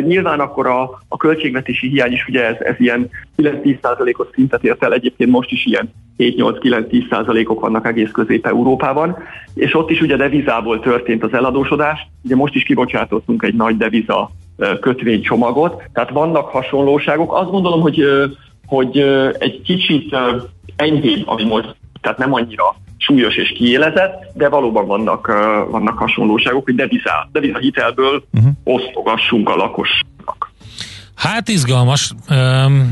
[0.00, 4.92] Nyilván akkor a, a költségvetési hiány is ugye ez, ez ilyen 9-10%-os szintet ért el,
[4.92, 9.16] egyébként most is ilyen 7-8-9-10%-ok vannak egész Közép-Európában,
[9.54, 14.30] és ott is ugye devizából történt az eladósodás, ugye most is kibocsátottunk egy nagy deviza
[14.80, 17.32] kötvénycsomagot, tehát vannak hasonlóságok.
[17.34, 18.04] Azt gondolom, hogy,
[18.66, 18.98] hogy
[19.38, 20.16] egy kicsit
[20.76, 25.26] enyhébb, ami most, tehát nem annyira súlyos és kiélezett, de valóban vannak,
[25.70, 28.52] vannak hasonlóságok, hogy deviza, deviza hitelből uh-huh.
[28.64, 30.52] osztogassunk a lakosnak.
[31.14, 32.12] Hát izgalmas,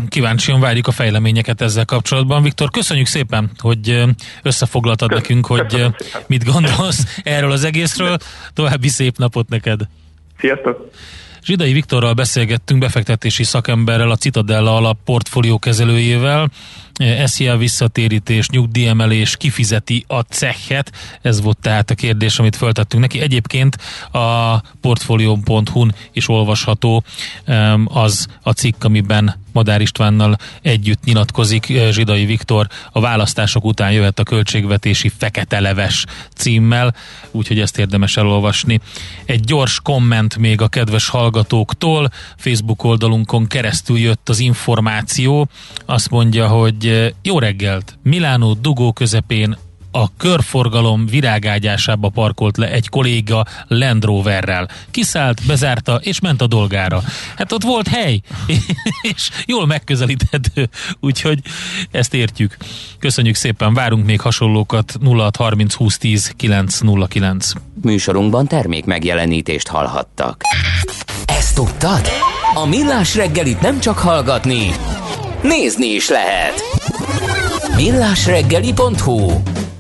[0.09, 2.43] kíváncsian várjuk a fejleményeket ezzel kapcsolatban.
[2.43, 4.05] Viktor, köszönjük szépen, hogy
[4.43, 5.41] összefoglaltad Köszönöm.
[5.41, 5.95] nekünk, hogy
[6.27, 8.17] mit gondolsz erről az egészről.
[8.55, 9.81] További szép napot neked!
[10.39, 10.91] Sziasztok!
[11.45, 16.51] Zsidai Viktorral beszélgettünk befektetési szakemberrel, a Citadella alap portfólió kezelőjével.
[17.25, 20.93] SZIA visszatérítés, nyugdíjemelés kifizeti a cechet?
[21.23, 23.21] Ez volt tehát a kérdés, amit föltettünk neki.
[23.21, 23.77] Egyébként
[24.13, 27.05] a portfolio.hu-n is olvasható
[27.85, 32.67] az a cikk, amiben Madár Istvánnal együtt nyilatkozik eh, Zsidai Viktor.
[32.93, 36.95] A választások után jöhet a költségvetési fekete leves címmel,
[37.31, 38.81] úgyhogy ezt érdemes elolvasni.
[39.25, 42.11] Egy gyors komment még a kedves hallgatóktól.
[42.37, 45.49] Facebook oldalunkon keresztül jött az információ.
[45.87, 47.99] Azt mondja, hogy eh, jó reggelt!
[48.03, 49.57] Milánó dugó közepén
[49.93, 54.69] a körforgalom virágágyásába parkolt le egy kolléga Land Roverrel.
[54.91, 57.03] Kiszállt, bezárta, és ment a dolgára.
[57.37, 58.21] Hát ott volt hely,
[59.15, 60.69] és jól megközelíthető,
[61.01, 61.39] úgyhogy
[61.91, 62.57] ezt értjük.
[62.99, 67.53] Köszönjük szépen, várunk még hasonlókat 0630 2010 909.
[67.83, 70.43] Műsorunkban termék megjelenítést hallhattak.
[71.27, 72.09] Ezt tudtad?
[72.55, 74.71] A Millás reggelit nem csak hallgatni,
[75.43, 76.63] nézni is lehet.
[77.77, 79.33] millásreggeli.hu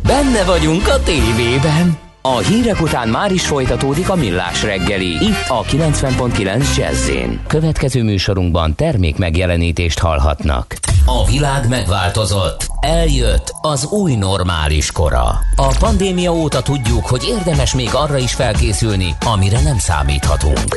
[0.07, 1.99] Benne vagyunk a tévében.
[2.23, 5.07] A hírek után már is folytatódik a millás reggeli.
[5.07, 7.11] Itt a 90.9 jazz
[7.47, 10.77] Következő műsorunkban termék megjelenítést hallhatnak.
[11.07, 12.67] A világ megváltozott.
[12.81, 15.39] Eljött az új normális kora.
[15.57, 20.77] A pandémia óta tudjuk, hogy érdemes még arra is felkészülni, amire nem számíthatunk.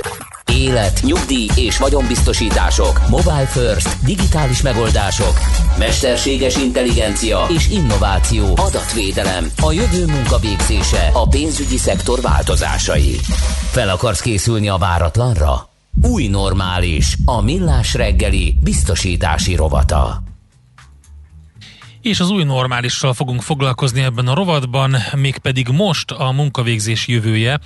[0.53, 5.33] Élet, nyugdíj és vagyonbiztosítások, mobile first, digitális megoldások,
[5.77, 13.15] mesterséges intelligencia és innováció, adatvédelem, a jövő munkavégzése, a pénzügyi szektor változásai.
[13.71, 15.69] Fel akarsz készülni a váratlanra?
[16.01, 20.34] Új normális, a millás reggeli biztosítási rovata
[22.05, 27.59] és az új normálissal fogunk foglalkozni ebben a rovatban, mégpedig most a munkavégzés jövője,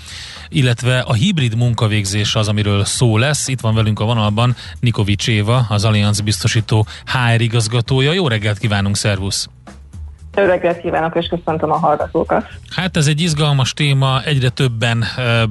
[0.50, 3.48] illetve a hibrid munkavégzés az, amiről szó lesz.
[3.48, 8.12] Itt van velünk a vonalban Nikovics Éva, az Allianz biztosító HR igazgatója.
[8.12, 9.50] Jó reggelt kívánunk, szervusz!
[10.40, 12.48] Jó reggelt kívánok, és köszöntöm a hallgatókat.
[12.70, 15.06] Hát ez egy izgalmas téma, egyre többen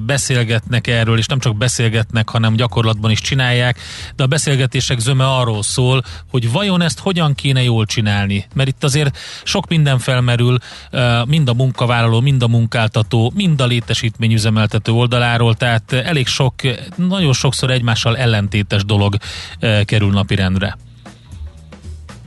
[0.07, 3.79] beszélgetnek erről, és nem csak beszélgetnek, hanem gyakorlatban is csinálják,
[4.17, 8.47] de a beszélgetések zöme arról szól, hogy vajon ezt hogyan kéne jól csinálni.
[8.55, 10.59] Mert itt azért sok minden felmerül,
[11.27, 16.55] mind a munkavállaló, mind a munkáltató, mind a létesítményüzemeltető oldaláról, tehát elég sok,
[16.97, 19.17] nagyon sokszor egymással ellentétes dolog
[19.85, 20.77] kerül napirendre.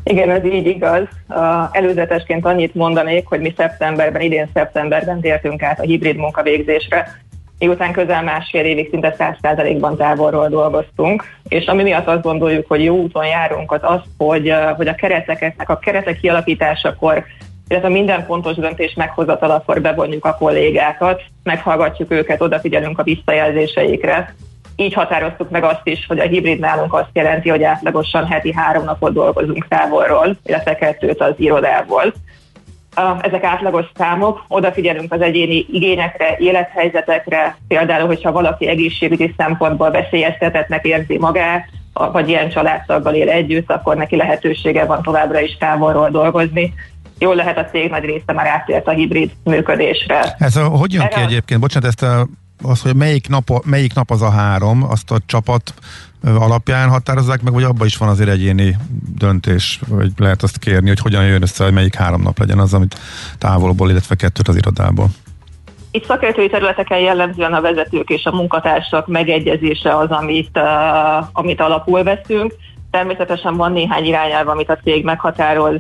[0.04, 1.08] Igen, ez így igaz.
[1.72, 7.22] Előzetesként annyit mondanék, hogy mi szeptemberben, idén szeptemberben tértünk át a hibrid munkavégzésre,
[7.60, 12.96] miután közel másfél évig szinte 100%-ban távolról dolgoztunk, és ami miatt azt gondoljuk, hogy jó
[12.96, 17.24] úton járunk, az az, hogy, hogy a kereteknek a keretek kialakításakor,
[17.68, 24.36] illetve minden fontos döntés meghozatalakor bevonjuk a kollégákat, meghallgatjuk őket, odafigyelünk a visszajelzéseikre,
[24.82, 28.84] így határoztuk meg azt is, hogy a hibrid nálunk azt jelenti, hogy átlagosan heti három
[28.84, 32.14] napot dolgozunk távolról, illetve kettőt az irodából.
[33.22, 41.18] Ezek átlagos számok, odafigyelünk az egyéni igényekre, élethelyzetekre, például, hogyha valaki egészségügyi szempontból veszélyeztetetnek érzi
[41.18, 46.74] magát, vagy ilyen családtaggal él együtt, akkor neki lehetősége van továbbra is távolról dolgozni.
[47.20, 50.36] Jól lehet a cég nagy része már átért a hibrid működésre.
[50.38, 51.26] Ez a, hogy jön ki Erre...
[51.26, 51.60] egyébként?
[51.60, 52.28] Bocsánat, ezt a
[52.62, 55.74] az, hogy melyik nap, melyik nap az a három, azt a csapat
[56.24, 58.76] alapján határozzák meg, vagy abban is van azért egyéni
[59.18, 62.74] döntés, vagy lehet azt kérni, hogy hogyan jön össze, hogy melyik három nap legyen az,
[62.74, 63.00] amit
[63.38, 65.08] távolból, illetve kettőt az irodából.
[65.92, 72.04] Itt szakértői területeken jellemzően a vezetők és a munkatársak megegyezése az, amit, uh, amit alapul
[72.04, 72.54] veszünk.
[72.92, 75.80] Természetesen van néhány irányelv, amit a cég meghatároz,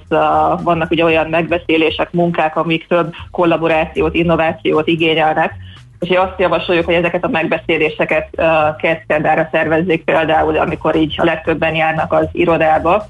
[0.63, 5.53] vannak ugye olyan megbeszélések, munkák, amik több kollaborációt, innovációt igényelnek,
[6.01, 12.13] és azt javasoljuk, hogy ezeket a megbeszéléseket uh, szervezzék például, amikor így a legtöbben járnak
[12.13, 13.05] az irodába.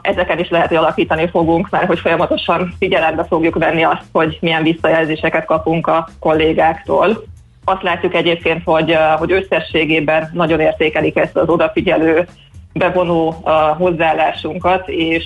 [0.00, 4.62] Ezeken is lehet, hogy alakítani fogunk, mert hogy folyamatosan figyelembe fogjuk venni azt, hogy milyen
[4.62, 7.24] visszajelzéseket kapunk a kollégáktól.
[7.64, 12.26] Azt látjuk egyébként, hogy, hogy összességében nagyon értékelik ezt az odafigyelő
[12.72, 15.24] bevonó a hozzáállásunkat, és,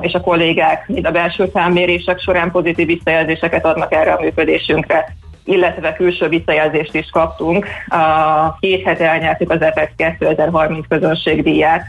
[0.00, 5.14] és a kollégák mind a belső számmérések során pozitív visszajelzéseket adnak erre a működésünkre
[5.44, 7.66] illetve külső visszajelzést is kaptunk.
[7.88, 11.84] A két hete elnyertük az EPEX 2030 közönségdíját,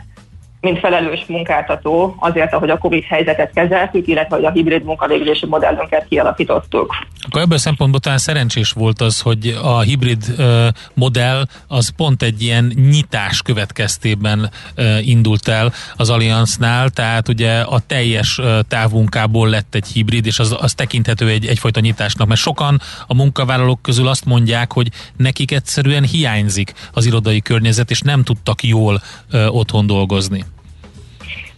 [0.62, 6.08] mint felelős munkáltató azért, ahogy a COVID helyzetet kezeltük, illetve hogy a hibrid munkavégzési modellünket
[6.08, 6.96] kialakítottuk.
[7.28, 12.22] Akkor ebből a szempontból talán szerencsés volt az, hogy a hibrid uh, modell az pont
[12.22, 19.50] egy ilyen nyitás következtében uh, indult el az Alliansnál, tehát ugye a teljes uh, távmunkából
[19.50, 24.08] lett egy hibrid, és az, az tekinthető egy, egyfajta nyitásnak, mert sokan a munkavállalók közül
[24.08, 29.02] azt mondják, hogy nekik egyszerűen hiányzik az irodai környezet, és nem tudtak jól
[29.34, 30.46] uh, otthon dolgozni.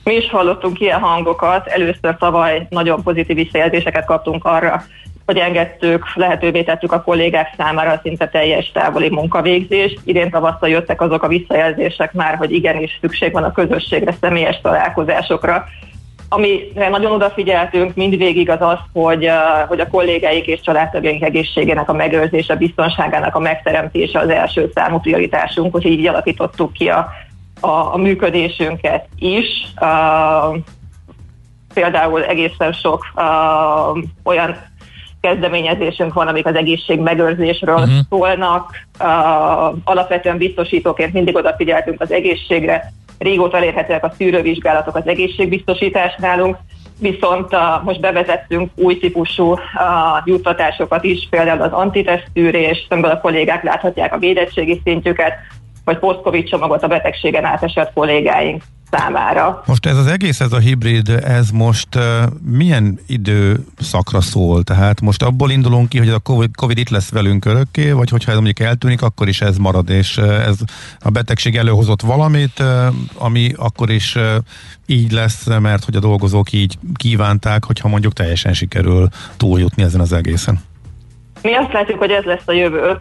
[0.03, 4.85] Mi is hallottunk ilyen hangokat, először tavaly nagyon pozitív visszajelzéseket kaptunk arra,
[5.25, 9.99] hogy engedtük, lehetővé tettük a kollégák számára szinte teljes távoli munkavégzést.
[10.03, 15.65] Idén tavasszal jöttek azok a visszajelzések már, hogy igenis szükség van a közösségre, személyes találkozásokra.
[16.29, 19.29] Amire nagyon odafigyeltünk mindvégig az az, hogy,
[19.67, 25.71] hogy a kollégáik és családtagjaink egészségének a megőrzése, biztonságának a megteremtése az első számú prioritásunk,
[25.71, 27.11] hogy így alakítottuk ki a
[27.63, 29.45] a, a működésünket is.
[29.81, 30.57] Uh,
[31.73, 34.55] például egészen sok uh, olyan
[35.27, 37.93] kezdeményezésünk van, amik az egészség megőrzésről uh-huh.
[38.09, 38.69] szólnak.
[38.99, 39.07] Uh,
[39.83, 42.93] alapvetően biztosítóként mindig odafigyeltünk az egészségre.
[43.17, 46.57] Régóta elérhetőek a szűrővizsgálatok az egészségbiztosítás nálunk,
[46.99, 49.59] viszont uh, most bevezettünk új típusú uh,
[50.25, 55.33] juttatásokat is, például az antitesztűrés, amiből a kollégák láthatják a védettségi szintjüket,
[55.85, 58.63] vagy post-covid csomagot a betegségen átesett kollégáink
[58.97, 59.63] számára.
[59.65, 62.03] Most ez az egész, ez a hibrid, ez most uh,
[62.41, 64.63] milyen időszakra szól?
[64.63, 68.31] Tehát most abból indulunk ki, hogy a COVID, COVID itt lesz velünk örökké, vagy hogyha
[68.31, 70.57] ez mondjuk eltűnik, akkor is ez marad, és uh, ez
[70.99, 74.23] a betegség előhozott valamit, uh, ami akkor is uh,
[74.85, 80.13] így lesz, mert hogy a dolgozók így kívánták, hogyha mondjuk teljesen sikerül túljutni ezen az
[80.13, 80.59] egészen.
[81.41, 82.99] Mi azt látjuk, hogy ez lesz a jövő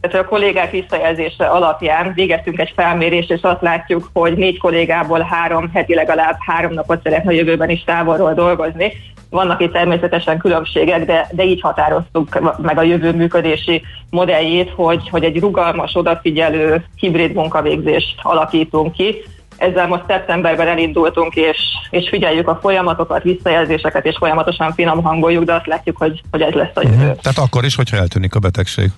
[0.00, 5.70] tehát a kollégák visszajelzése alapján végeztünk egy felmérést, és azt látjuk, hogy négy kollégából három
[5.72, 8.92] heti legalább három napot szeretne a jövőben is távolról dolgozni.
[9.30, 15.24] Vannak itt természetesen különbségek, de, de így határoztuk meg a jövő működési modelljét, hogy, hogy
[15.24, 19.16] egy rugalmas, odafigyelő hibrid munkavégzést alakítunk ki.
[19.56, 21.58] Ezzel most szeptemberben elindultunk, és,
[21.90, 26.52] és figyeljük a folyamatokat, visszajelzéseket, és folyamatosan finom hangoljuk, de azt látjuk, hogy, hogy ez
[26.52, 26.94] lesz a jövő.
[26.94, 27.16] Uh-huh.
[27.16, 28.90] Tehát akkor is, hogyha eltűnik a betegség.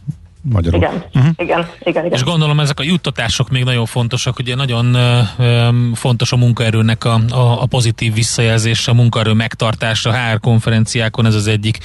[0.50, 0.80] Magyarul.
[0.80, 1.32] Igen, uh-huh.
[1.36, 2.18] igen, igen, igen.
[2.18, 4.96] És gondolom ezek a juttatások még nagyon fontosak, ugye nagyon
[5.38, 11.34] uh, fontos a munkaerőnek a, a, a pozitív visszajelzése, a munkaerő megtartása, HR konferenciákon ez
[11.34, 11.78] az egyik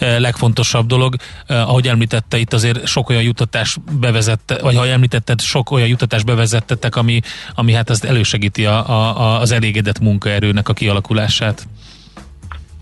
[0.00, 1.14] uh, legfontosabb dolog.
[1.48, 6.24] Uh, ahogy említette, itt azért sok olyan juttatás bevezette, vagy ha említetted, sok olyan juttatás
[6.24, 7.20] bevezettetek, ami,
[7.54, 11.66] ami hát ezt elősegíti a, a, az elégedett munkaerőnek a kialakulását.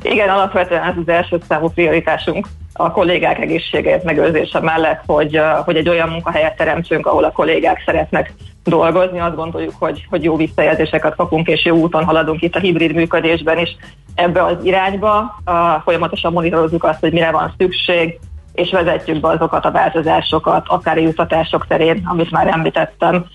[0.05, 5.89] Igen, alapvetően ez az első számú prioritásunk a kollégák egészségét megőrzése mellett, hogy, hogy egy
[5.89, 8.33] olyan munkahelyet teremtsünk, ahol a kollégák szeretnek
[8.65, 9.21] dolgozni.
[9.21, 13.59] Azt gondoljuk, hogy, hogy jó visszajelzéseket kapunk, és jó úton haladunk itt a hibrid működésben
[13.59, 13.77] is
[14.15, 15.43] ebbe az irányba.
[15.85, 18.19] Folyamatosan monitorozzuk azt, hogy mire van szükség,
[18.53, 23.27] és vezetjük be azokat a változásokat, akár a jutatások terén, amit már említettem,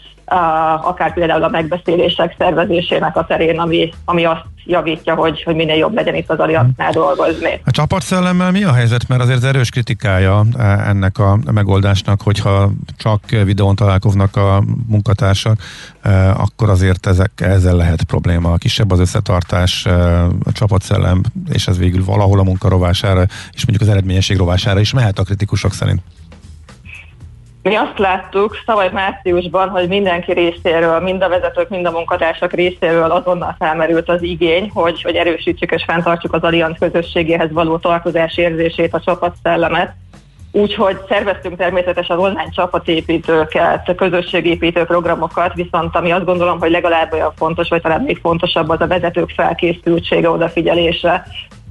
[0.84, 5.94] akár például a megbeszélések szervezésének a terén, ami, ami azt javítja, hogy, hogy minél jobb
[5.94, 7.62] legyen itt az Allianznál dolgozni.
[7.66, 9.08] A csapatszellemmel mi a helyzet?
[9.08, 15.60] Mert azért erős kritikája e, ennek a megoldásnak, hogyha csak videón találkoznak a munkatársak,
[16.02, 18.56] e, akkor azért ezek, ezzel lehet probléma.
[18.56, 21.22] Kisebb az összetartás, e, a csapatszellem,
[21.52, 23.22] és ez végül valahol a munka rovására,
[23.52, 26.02] és mondjuk az eredményesség rovására is mehet a kritikusok szerint.
[27.62, 33.12] Mi azt láttuk tavaly márciusban, hogy mindenki részéről, mind a vezetők, mind a munkatársak részéről
[33.12, 38.94] azonnal felmerült az igény, hogy, hogy erősítsük és fenntartsuk az Allianz közösségéhez való tartozás érzését,
[38.94, 39.94] a csapatszellemet.
[40.52, 47.70] Úgyhogy szerveztünk természetesen online csapatépítőket, közösségépítő programokat, viszont ami azt gondolom, hogy legalább olyan fontos,
[47.70, 51.26] vagy talán még fontosabb az a vezetők felkészültsége, odafigyelése,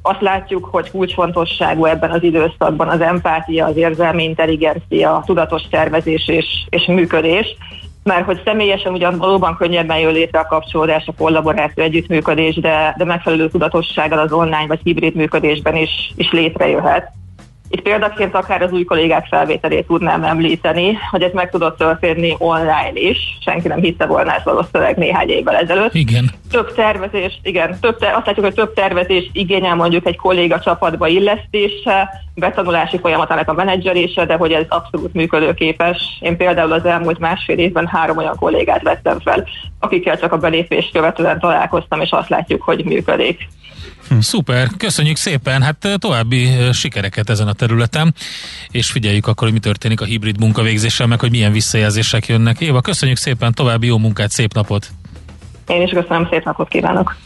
[0.08, 6.28] azt látjuk, hogy kulcsfontosságú ebben az időszakban az empátia, az érzelmi intelligencia, a tudatos tervezés
[6.28, 7.56] és, és működés,
[8.02, 13.04] mert hogy személyesen ugyan valóban könnyebben jön létre a kapcsolódás, a kollaboráció, együttműködés, de, de
[13.04, 17.12] megfelelő tudatossággal az online vagy hibrid működésben is, is létrejöhet.
[17.70, 22.92] Itt példaként akár az új kollégák felvételét tudnám említeni, hogy ez meg tudott történni online
[22.94, 23.18] is.
[23.40, 25.94] Senki nem hitte volna ezt valószínűleg néhány évvel ezelőtt.
[25.94, 26.30] Igen.
[26.50, 31.06] Több tervezés, igen, több ter- azt látjuk, hogy több tervezés igényel mondjuk egy kolléga csapatba
[31.06, 36.18] illesztése, betanulási folyamatának a menedzselése, de hogy ez abszolút működőképes.
[36.20, 39.46] Én például az elmúlt másfél évben három olyan kollégát vettem fel,
[39.78, 43.48] akikkel csak a belépést követően találkoztam, és azt látjuk, hogy működik.
[44.08, 44.18] Hm.
[44.18, 48.14] Szuper, köszönjük szépen, hát további sikereket ezen a területen,
[48.70, 52.60] és figyeljük akkor, hogy mi történik a hibrid munkavégzéssel, meg hogy milyen visszajelzések jönnek.
[52.60, 54.90] Éva, köszönjük szépen, további jó munkát, szép napot!
[55.66, 57.16] Én is köszönöm, szép napot kívánok!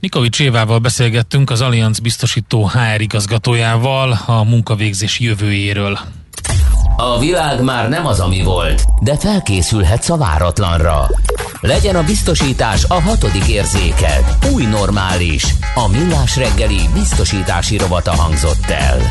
[0.00, 5.98] Nikovics Évával beszélgettünk az Allianz biztosító HR igazgatójával a munkavégzés jövőjéről.
[6.96, 11.10] A világ már nem az, ami volt, de felkészülhetsz a váratlanra.
[11.60, 14.24] Legyen a biztosítás a hatodik érzéked.
[14.52, 15.54] Új normális.
[15.74, 19.10] A millás reggeli biztosítási rovata hangzott el.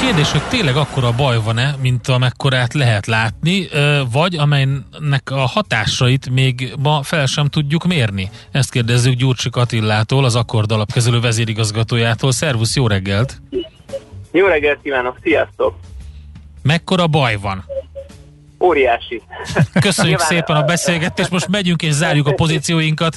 [0.00, 3.68] Kérdés, hogy tényleg akkora baj van-e, mint amekkorát lehet látni,
[4.12, 8.30] vagy amelynek a hatásait még ma fel sem tudjuk mérni?
[8.50, 12.32] Ezt kérdezzük Gyurcsik Attillától, az Akkord alapkezelő vezérigazgatójától.
[12.32, 13.40] Szervusz, jó reggelt!
[14.32, 15.74] Jó reggelt kívánok, sziasztok!
[16.62, 17.64] Mekkora baj van?
[18.60, 19.22] Óriási.
[19.80, 23.16] Köszönjük Nyilván, szépen a beszélgetést, most megyünk és zárjuk a pozícióinkat.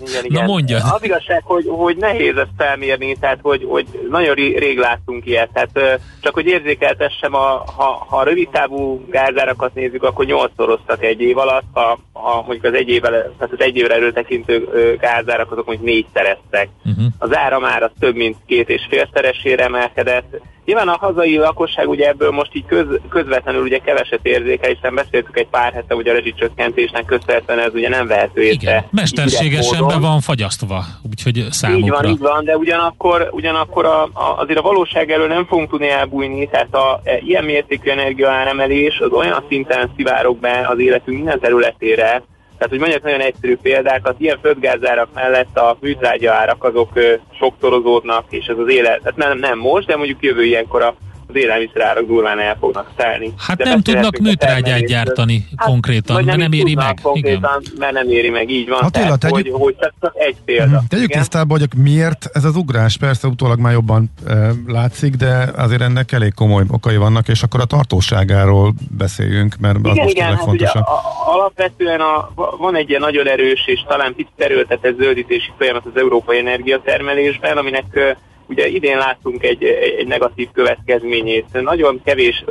[0.00, 0.42] Igen, igen.
[0.42, 0.76] Na mondja.
[0.76, 5.50] Az igazság, hogy, hogy nehéz ezt felmérni, tehát hogy, hogy nagyon rég láttunk ilyet.
[5.52, 11.38] Tehát csak hogy érzékeltessem, a, ha, ha rövid távú gázárakat nézzük, akkor nyolcszoroztak egy év
[11.38, 14.68] alatt, ha, ha mondjuk az egy évvel, tehát az egy évre erről tekintő
[15.00, 16.68] gázárak azok mondjuk négyszereztek.
[16.84, 17.04] Uh-huh.
[17.18, 22.30] Az áramár az több mint két és félszeresére emelkedett, Nyilván a hazai lakosság ugye ebből
[22.30, 27.04] most így köz, közvetlenül ugye keveset érzékel, hiszen beszéltük egy pár hete, hogy a rezsicsökkentésnek
[27.04, 28.70] köszönhetően ez ugye nem vehető észre.
[28.70, 31.84] Igen, mesterségesen be van fagyasztva, úgyhogy számukra.
[31.84, 35.70] Így van, így van, de ugyanakkor, ugyanakkor a, a, azért a valóság elől nem fogunk
[35.70, 41.16] tudni elbújni, tehát a e, ilyen mértékű energiaáremelés az olyan szinten szivárok be az életünk
[41.16, 42.22] minden területére,
[42.58, 46.90] tehát, hogy mondjak nagyon egyszerű példákat, ilyen földgázárak mellett a műtrágya árak azok
[47.38, 50.94] sokszorozódnak, és ez az élet, tehát nem, nem most, de mondjuk jövő ilyenkor a
[51.28, 53.32] az élelmiszerárak durván el fognak szállni.
[53.38, 56.98] Hát De nem tudnak műtrágyát gyártani hát, konkrétan, mert nem éri meg.
[57.02, 57.78] Konkrétan, Igen.
[57.78, 58.78] mert nem éri meg, így van.
[58.78, 59.56] Attila, tehát, tegyük...
[59.56, 60.64] hogy, hogy csak egy példa.
[60.64, 60.88] Uh-huh.
[60.88, 65.80] Tegyük tisztába, hogy miért ez az ugrás, persze utólag már jobban e, látszik, de azért
[65.80, 70.36] ennek elég komoly okai vannak, és akkor a tartóságáról beszéljünk, mert az igen, most igen,
[70.36, 75.52] hát ugye, a, alapvetően a, van egy ilyen nagyon erős és talán picit erőltetett zöldítési
[75.58, 78.16] folyamat az európai energiatermelésben, aminek
[78.48, 79.64] Ugye idén láttunk egy,
[79.98, 81.46] egy negatív következményét.
[81.52, 82.44] Nagyon kevés,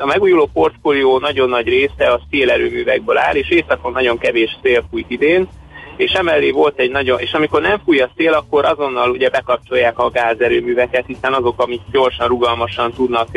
[0.00, 5.10] a megújuló portfólió nagyon nagy része a szélerőművekből áll, és északon nagyon kevés szél fújt
[5.10, 5.48] idén,
[5.96, 9.98] és emellé volt egy nagyon, és amikor nem fúj a szél, akkor azonnal ugye bekapcsolják
[9.98, 13.28] a gázerőműveket, hiszen azok, amik gyorsan, rugalmasan tudnak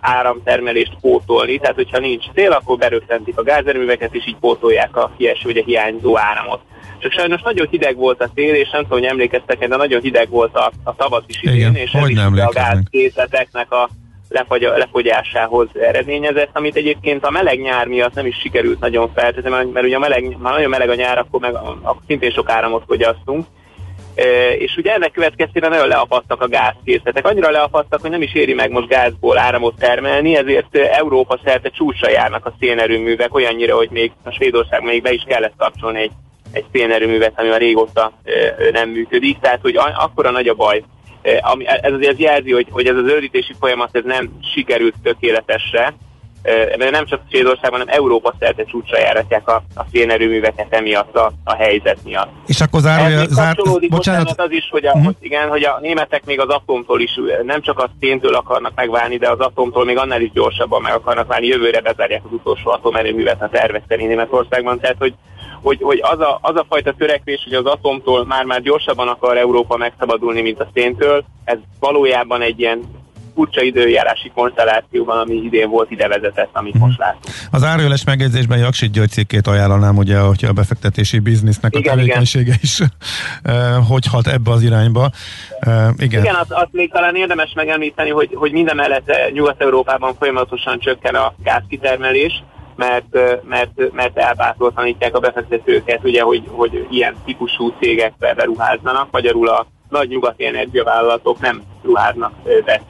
[0.00, 5.48] áramtermelést pótolni, tehát hogyha nincs szél, akkor berögtentik a gázerőműveket, és így pótolják a kieső,
[5.48, 6.60] ugye hiányzó áramot.
[7.04, 10.28] Csak sajnos nagyon hideg volt a tél, és nem tudom, hogy emlékeztek de nagyon hideg
[10.28, 13.88] volt a, a tavasz is idén, és ez is a gázkészleteknek a
[14.28, 19.86] lefagy, lefogyásához eredményezett, amit egyébként a meleg nyár miatt nem is sikerült nagyon feltétlenül, mert
[19.86, 23.46] ugye a meleg, már nagyon meleg a nyár, akkor meg akkor szintén sok áramot fogyasztunk.
[24.58, 27.26] És ugye ennek következtében nagyon leapasztak a gázkészletek.
[27.26, 32.10] Annyira leapasztak, hogy nem is éri meg most gázból áramot termelni, ezért Európa szerte csúcsra
[32.10, 36.12] járnak a szénerőművek, olyannyira, hogy még a Svédország még be is kellett kapcsolni egy
[36.54, 38.12] egy szénerőművet, ami már régóta
[38.72, 40.82] nem működik, tehát hogy akkora nagy a baj.
[41.40, 45.94] Ami, ez azért jelzi, hogy, hogy ez az zöldítési folyamat ez nem sikerült tökéletesre,
[46.78, 51.54] mert nem csak Svédországban, hanem Európa szerte csúcsra járatják a, a szénerőműveket emiatt a, a
[51.54, 52.30] helyzet miatt.
[52.46, 53.56] És akkor zárója, zár...
[53.88, 54.40] bocsánat.
[54.40, 55.14] az is, hogy a, uh-huh.
[55.20, 59.30] igen, hogy a németek még az atomtól is nem csak a széntől akarnak megválni, de
[59.30, 61.46] az atomtól még annál is gyorsabban meg akarnak válni.
[61.46, 64.80] Jövőre bezárják az utolsó atomerőművet a tervek szerint Németországban.
[64.80, 65.14] Tehát, hogy
[65.64, 69.76] hogy, hogy az, a, az a fajta törekvés, hogy az atomtól már-már gyorsabban akar Európa
[69.76, 72.82] megszabadulni, mint a széntől, ez valójában egy ilyen
[73.34, 77.24] furcsa időjárási konstellációban, ami idén volt, ide vezetett, amit most látunk.
[77.50, 82.44] Az árjöles megjegyzésben Jaksit György cikkét ajánlanám, ugye, hogy a befektetési biznisznek igen, a tevékenysége
[82.44, 82.58] igen.
[82.62, 82.78] is
[83.90, 85.10] hogy hat ebbe az irányba.
[85.96, 91.14] igen, igen azt, azt még talán érdemes megemlíteni, hogy, hogy minden mellett Nyugat-Európában folyamatosan csökken
[91.14, 92.42] a gázkitermelés,
[92.76, 93.18] mert,
[93.48, 100.08] mert, mert elbátortanítják a befektetőket, ugye, hogy, hogy ilyen típusú cégekbe beruházzanak, magyarul a nagy
[100.08, 102.32] nyugati energiavállalatok nem ruháznak
[102.64, 102.82] be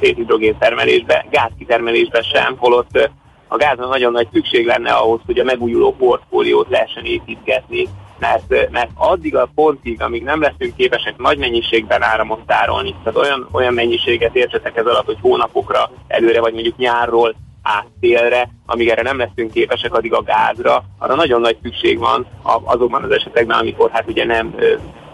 [0.00, 3.10] szénhidrogén termelésbe, gázkitermelésbe sem, holott
[3.48, 8.90] a gázra nagyon nagy szükség lenne ahhoz, hogy a megújuló portfóliót lehessen építgetni, mert, mert
[8.94, 14.36] addig a pontig, amíg nem leszünk képesek nagy mennyiségben áramot tárolni, tehát olyan, olyan mennyiséget
[14.36, 19.94] értsetek ez alatt, hogy hónapokra előre, vagy mondjuk nyárról áttélre, amíg erre nem leszünk képesek,
[19.94, 22.26] addig a gázra, arra nagyon nagy szükség van
[22.64, 24.54] azokban az esetekben, amikor hát ugye nem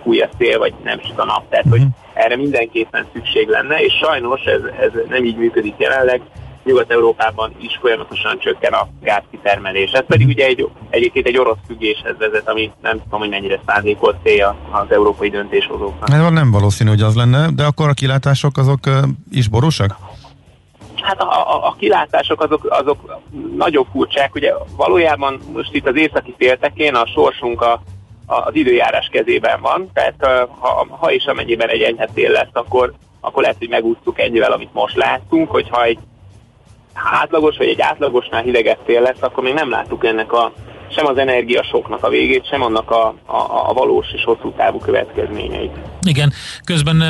[0.02, 1.88] fúj a szél, vagy nem süt a nap, tehát hogy mhm.
[2.14, 6.22] erre mindenképpen szükség lenne, és sajnos ez, ez nem így működik jelenleg,
[6.64, 9.90] Nyugat-Európában is folyamatosan csökken a gázkitermelés.
[9.90, 14.16] Ez pedig ugye egy, egyébként egy orosz függéshez vezet, ami nem tudom, hogy mennyire szándékolt
[14.22, 16.10] célja az európai döntéshozóknak.
[16.10, 18.80] Ez nem valószínű, hogy az lenne, de akkor a kilátások azok
[19.30, 19.96] is borúsak?
[21.02, 23.20] Hát a, a, a kilátások azok, azok
[23.56, 27.72] nagyon furcsák, ugye valójában most itt az északi féltekén a sorsunk a,
[28.26, 32.92] a, az időjárás kezében van, tehát ha, ha és amennyiben egy enyhe tél lesz, akkor,
[33.20, 35.98] akkor lehet, hogy megúsztuk ennyivel, amit most láttunk, hogyha egy
[36.94, 40.52] átlagos vagy egy átlagosnál hidegebb tél lesz, akkor még nem láttuk ennek a
[40.90, 45.76] sem az energiasoknak a végét, sem annak a, a, a valós és hosszú távú következményeit.
[46.08, 46.32] Igen,
[46.64, 47.02] közben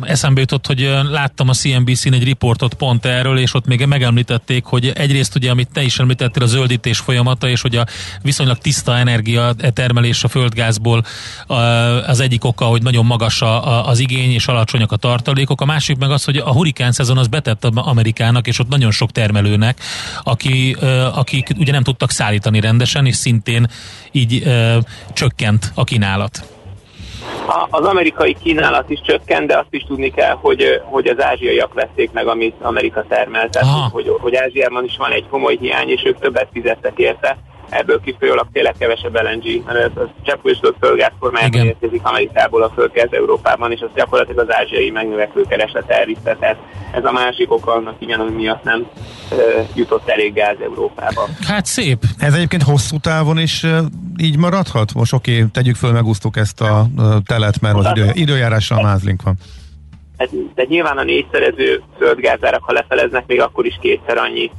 [0.00, 4.88] eszembe jutott, hogy láttam a CNBC-n egy riportot pont erről, és ott még megemlítették, hogy
[4.94, 7.86] egyrészt ugye, amit te is említettél, a zöldítés folyamata, és hogy a
[8.22, 11.04] viszonylag tiszta energia termelés a földgázból
[12.06, 13.42] az egyik oka, hogy nagyon magas
[13.84, 15.60] az igény, és alacsonyak a tartalékok.
[15.60, 19.12] A másik meg az, hogy a hurikán szezon az betett Amerikának, és ott nagyon sok
[19.12, 19.80] termelőnek,
[20.22, 20.76] aki,
[21.12, 23.68] akik ugye nem tudtak szállítani rendesen, és szintén
[24.12, 24.42] így
[25.12, 26.55] csökkent a kínálat.
[27.46, 31.74] A, az amerikai kínálat is csökkent, de azt is tudni kell, hogy, hogy az ázsiaiak
[31.74, 33.50] vették meg, amit Amerika termelt.
[33.50, 37.36] Tehát, hogy, hogy Ázsiában is van egy komoly hiány, és ők többet fizettek érte
[37.68, 43.72] ebből kifolyólag tényleg kevesebb LNG, mert az cseppfolyósított földgáz formájában érkezik Amerikából a földgáz Európában,
[43.72, 46.36] és az gyakorlatilag az ázsiai megnövekvő kereslet elvitte.
[46.40, 46.56] Tehát
[46.92, 48.86] ez a másik oka annak igen, ami miatt nem
[49.30, 49.34] e,
[49.74, 51.28] jutott elég gáz Európába.
[51.46, 52.02] Hát szép.
[52.18, 53.80] Ez egyébként hosszú távon is e,
[54.16, 54.94] így maradhat?
[54.94, 59.22] Most oké, okay, tegyük föl, megúsztuk ezt a e, telet, mert az idő, időjárással mázlink
[59.22, 59.34] van.
[60.16, 64.50] Ez, de nyilván a négyszerező földgázárak, ha lefeleznek, még akkor is kétszer annyi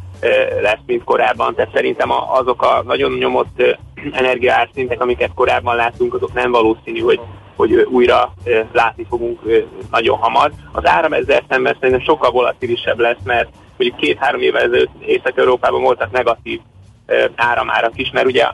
[0.62, 1.56] lesz, mint korábban.
[1.56, 3.64] Tehát szerintem azok a nagyon nyomott
[4.12, 7.20] energiaárszintek, amiket korábban láttunk, azok nem valószínű, hogy,
[7.56, 8.34] hogy újra
[8.72, 9.42] látni fogunk
[9.92, 10.52] nagyon hamar.
[10.72, 16.12] Az áram ezzel szemben szerintem sokkal volatilisebb lesz, mert mondjuk két-három évvel ezelőtt Észak-Európában voltak
[16.12, 16.60] negatív
[17.36, 18.48] áramárak is, mert ugye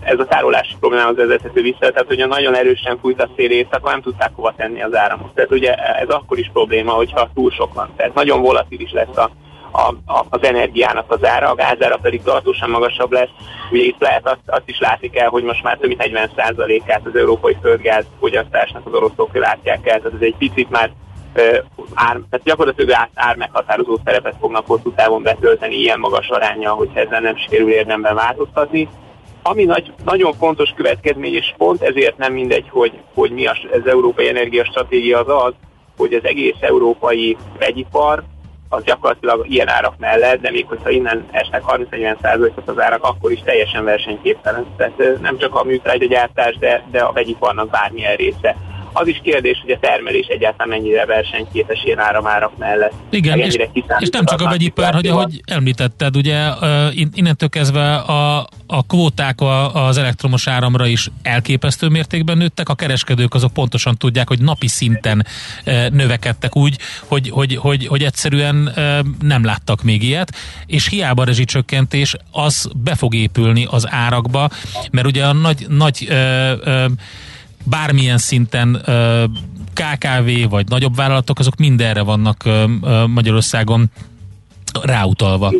[0.00, 4.02] ez a tárolási problémához vezethető vissza, tehát hogyha nagyon erősen fújt a szél éjszaka, nem
[4.02, 5.34] tudták hova tenni az áramot.
[5.34, 7.88] Tehát ugye ez akkor is probléma, hogyha túl sok van.
[7.96, 9.30] Tehát nagyon volatilis lesz a
[9.70, 13.30] a, a, az energiának az ára, a gázára pedig tartósan magasabb lesz.
[13.70, 17.16] Ugye itt lehet azt, azt is látni kell, hogy most már több mint 40%-át az
[17.16, 20.90] európai földgáz fogyasztásnak az oroszok látják el, tehát ez egy picit már
[21.94, 26.90] ár, tehát gyakorlatilag ár, ár meghatározó szerepet fognak hosszú távon betölteni ilyen magas aránya, hogy
[26.94, 28.88] ezzel nem sikerül érdemben változtatni.
[29.42, 33.86] Ami nagy, nagyon fontos következmény, és pont ezért nem mindegy, hogy, hogy mi az, az
[33.86, 35.52] európai energiastratégia az az,
[35.96, 38.22] hogy az egész európai vegyipar
[38.68, 43.40] az gyakorlatilag ilyen árak mellett, de még hogyha innen esnek 30-40%-ot az árak, akkor is
[43.44, 44.66] teljesen versenyképtelen.
[44.76, 45.64] Tehát nem csak a
[46.06, 48.56] gyártás, de, de a vegyiparnak bármilyen része
[49.00, 52.92] az is kérdés, hogy a termelés egyáltalán mennyire versenyképes ilyen áramárak mellett.
[53.10, 53.56] Igen, és,
[53.98, 56.48] és nem csak a vegyipar, hogy ahogy említetted, ugye
[57.14, 59.38] innentől kezdve a, a kvóták
[59.72, 65.26] az elektromos áramra is elképesztő mértékben nőttek, a kereskedők azok pontosan tudják, hogy napi szinten
[65.90, 68.72] növekedtek úgy, hogy, hogy, hogy, hogy egyszerűen
[69.20, 70.32] nem láttak még ilyet,
[70.66, 74.48] és hiába a rezsicsökkentés, az be fog épülni az árakba,
[74.90, 76.86] mert ugye a nagy, nagy ö, ö,
[77.70, 78.82] bármilyen szinten
[79.74, 82.44] KKV vagy nagyobb vállalatok, azok mindenre vannak
[83.06, 83.86] Magyarországon
[84.82, 85.52] ráutalva.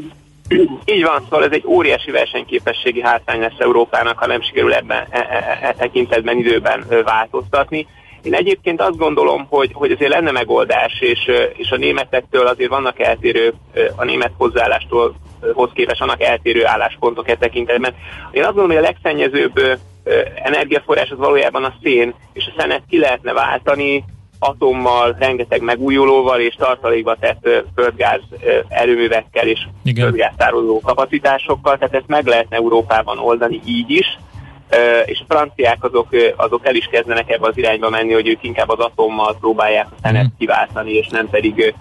[0.85, 5.19] Így van, szóval ez egy óriási versenyképességi hátrány lesz Európának, ha nem sikerül ebben e,
[5.19, 7.87] e, e, e tekintetben időben változtatni.
[8.23, 13.01] Én egyébként azt gondolom, hogy, hogy azért lenne megoldás, és, és a németektől azért vannak
[13.01, 13.55] eltérő,
[13.97, 15.15] a német hozzáállástól
[15.53, 17.95] hoz képest vannak eltérő álláspontok e tekintetben.
[18.31, 19.79] Én azt gondolom, hogy a legszennyezőbb
[20.35, 24.05] energiaforrás az valójában a szén, és a szenet ki lehetne váltani
[24.39, 28.21] atommal, rengeteg megújulóval és tartalékba tett földgáz
[28.69, 30.05] erőművekkel és Igen.
[30.05, 34.19] földgáztároló kapacitásokkal, tehát ezt meg lehetne Európában oldani így is,
[35.05, 38.69] és a franciák azok, azok el is kezdenek ebbe az irányba menni, hogy ők inkább
[38.69, 40.39] az atommal próbálják a szenet mm.
[40.39, 41.75] kiváltani, és nem pedig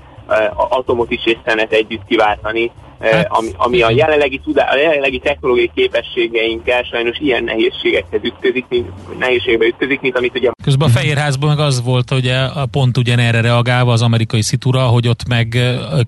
[0.55, 5.71] atomot is és szenet együtt kiváltani, hát, ami, ami a jelenlegi, tudá, a jelenlegi technológiai
[5.75, 10.49] képességeinkkel sajnos ilyen nehézségekhez ütközik, mint, nehézségbe ütközik, mint amit ugye...
[10.63, 15.07] Közben a Fehérházban meg az volt, hogy a pont ugyanerre reagálva az amerikai szitura, hogy
[15.07, 15.47] ott meg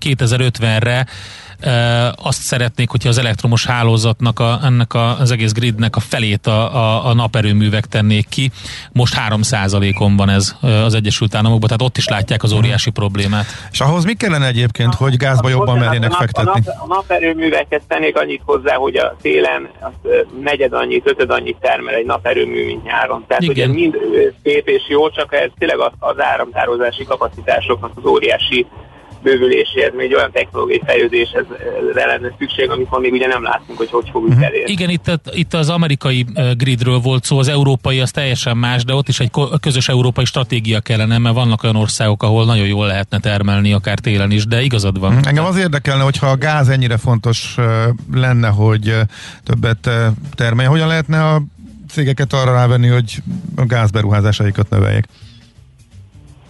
[0.05, 1.05] 2050-re
[2.15, 6.75] azt szeretnék, hogyha az elektromos hálózatnak, a, ennek a, az egész gridnek a felét a,
[6.75, 8.51] a, a naperőművek tennék ki.
[8.91, 13.45] Most 3%-on van ez az Egyesült Államokban, tehát ott is látják az óriási problémát.
[13.71, 16.49] És ahhoz mi kellene egyébként, hogy gázba jobban merjenek fektetni?
[16.49, 20.09] A, nap, a naperőműveket tennék annyit hozzá, hogy a télen az
[20.43, 23.25] negyed annyit, ötöd annyit termel egy naperőmű, mint nyáron.
[23.27, 23.69] Tehát Igen.
[23.69, 23.97] ugye mind
[24.43, 28.65] szép és jó, csak ez tényleg az, az áramtározási kapacitásoknak az óriási
[29.23, 31.45] bővüléséhez, még olyan technológiai fejlődéshez
[31.93, 34.45] lenne szükség, amit még ugye nem látunk, hogy hogy fogjuk uh-huh.
[34.45, 34.71] elérni.
[34.71, 36.25] Igen, itt, itt az amerikai
[36.57, 39.31] gridről volt szó, az európai az teljesen más, de ott is egy
[39.61, 44.31] közös európai stratégia kellene, mert vannak olyan országok, ahol nagyon jól lehetne termelni, akár télen
[44.31, 45.25] is, de igazad van.
[45.25, 47.55] Engem az érdekelne, hogyha a gáz ennyire fontos
[48.13, 48.95] lenne, hogy
[49.43, 49.89] többet
[50.35, 51.41] termelje, hogyan lehetne a
[51.91, 53.21] cégeket arra rávenni, hogy
[53.55, 55.05] a gázberuházásaikat növeljék?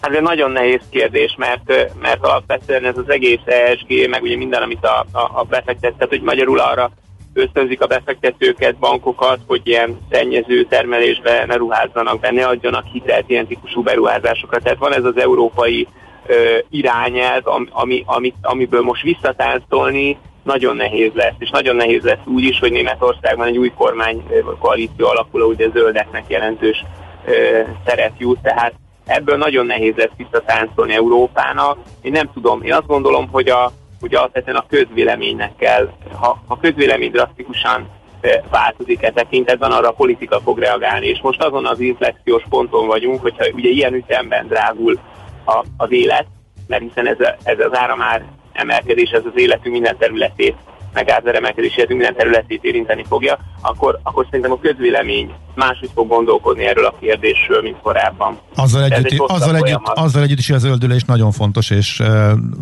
[0.00, 4.62] Hát ez nagyon nehéz kérdés, mert, mert alapvetően ez az egész ESG, meg ugye minden,
[4.62, 6.90] amit a, a, a befektetett, hogy magyarul arra
[7.34, 13.46] ösztönzik a befektetőket, bankokat, hogy ilyen szennyező termelésbe ne ruházzanak be, ne adjanak hitelt ilyen
[13.46, 14.58] típusú beruházásokra.
[14.58, 15.86] Tehát van ez az európai
[16.26, 22.44] ö, irányelv, ami, ami, amiből most visszatáncolni nagyon nehéz lesz, és nagyon nehéz lesz úgy
[22.44, 24.22] is, hogy Németországban egy új kormány
[24.58, 26.84] koalíció alakul, ugye zöldeknek jelentős
[27.26, 28.72] ö, szeret jut, tehát
[29.10, 31.78] ebből nagyon nehéz lesz visszatáncolni Európának.
[32.02, 36.58] Én nem tudom, én azt gondolom, hogy a, hogy alapvetően a közvéleménynek kell, ha a
[36.58, 37.88] közvélemény drasztikusan
[38.20, 41.06] eh, változik e tekintetben, arra a politika fog reagálni.
[41.06, 44.98] És most azon az inflexiós ponton vagyunk, hogyha ugye ilyen ütemben drágul
[45.44, 46.26] a, az élet,
[46.66, 50.56] mert hiszen ez, a, ez az áramár emelkedés, ez az életünk minden területét
[50.92, 56.84] meg gázeremelkedését minden területét érinteni fogja, akkor, akkor szerintem a közvélemény máshogy fog gondolkodni erről
[56.84, 58.38] a kérdésről, mint korábban.
[58.54, 62.08] Azzal együtt, azzal együtt, azzal együtt is az öldülés nagyon fontos, és uh,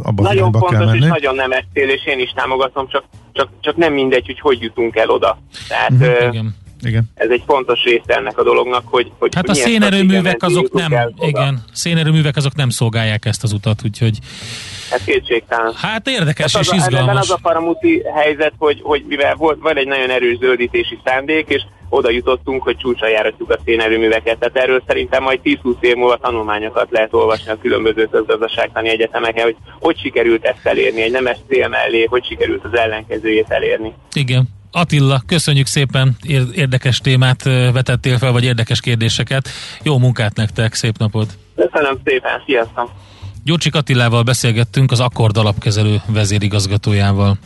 [0.03, 0.99] abban Nagyon fontos, kell menni.
[0.99, 4.63] és nagyon nem cél, és én is támogatom, csak, csak, csak nem mindegy, hogy hogy
[4.63, 5.39] jutunk el oda.
[5.69, 6.47] Tehát, uh-huh, uh,
[6.83, 7.11] igen.
[7.15, 9.11] Ez egy fontos része ennek a dolognak, hogy...
[9.19, 14.19] hogy hát a szénerőművek azok nem, igen, szénerőművek azok nem szolgálják ezt az utat, úgyhogy
[14.93, 15.73] ez kétségtelen.
[15.75, 17.21] Hát érdekes hát és az, izgalmas.
[17.21, 21.63] az a paramúti helyzet, hogy, hogy mivel volt, van egy nagyon erős zöldítési szándék, és
[21.89, 24.39] oda jutottunk, hogy csúcsra járatjuk a szénerőműveket.
[24.39, 29.57] Tehát erről szerintem majd 10-20 év múlva tanulmányokat lehet olvasni a különböző közgazdaságtani egyetemeken, hogy
[29.81, 33.95] hogy sikerült ezt elérni, egy nemes cél mellé, hogy sikerült az ellenkezőjét elérni.
[34.13, 34.57] Igen.
[34.73, 36.17] Attila, köszönjük szépen,
[36.55, 37.43] érdekes témát
[37.73, 39.49] vetettél fel, vagy érdekes kérdéseket.
[39.83, 41.39] Jó munkát nektek, szép napot!
[41.57, 42.91] Köszönöm szépen, sziasztok!
[43.45, 47.39] Gyurcsik Attilával beszélgettünk, az Akkord alapkezelő vezérigazgatójával.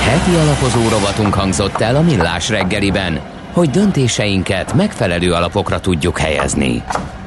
[0.00, 3.20] Heti alapozó rovatunk hangzott el a Millás reggeliben,
[3.52, 6.82] hogy döntéseinket megfelelő alapokra tudjuk helyezni.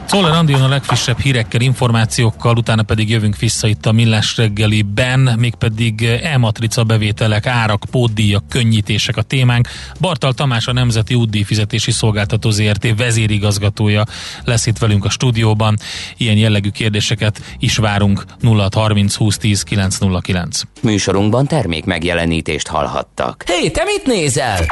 [0.07, 6.03] Szoller Andion a legfrissebb hírekkel, információkkal, utána pedig jövünk vissza itt a Millás reggeliben, mégpedig
[6.03, 9.68] e-matrica bevételek, árak, pótdíjak, könnyítések a témánk.
[9.99, 14.06] Bartal Tamás a Nemzeti Útdíj Fizetési Szolgáltató ZRT vezérigazgatója
[14.44, 15.77] lesz itt velünk a stúdióban.
[16.18, 20.61] Ilyen jellegű kérdéseket is várunk 0630 20 10 909.
[20.82, 23.44] Műsorunkban termék megjelenítést hallhattak.
[23.48, 24.65] Hé, hey, te mit nézel?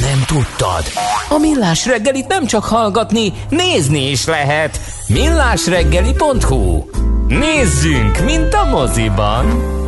[0.00, 0.84] Nem tudtad?
[1.28, 4.80] A Millás reggelit nem csak hallgatni, nézni is lehet.
[5.08, 6.84] millásreggeli.hu
[7.28, 9.83] Nézzünk, mint a moziban!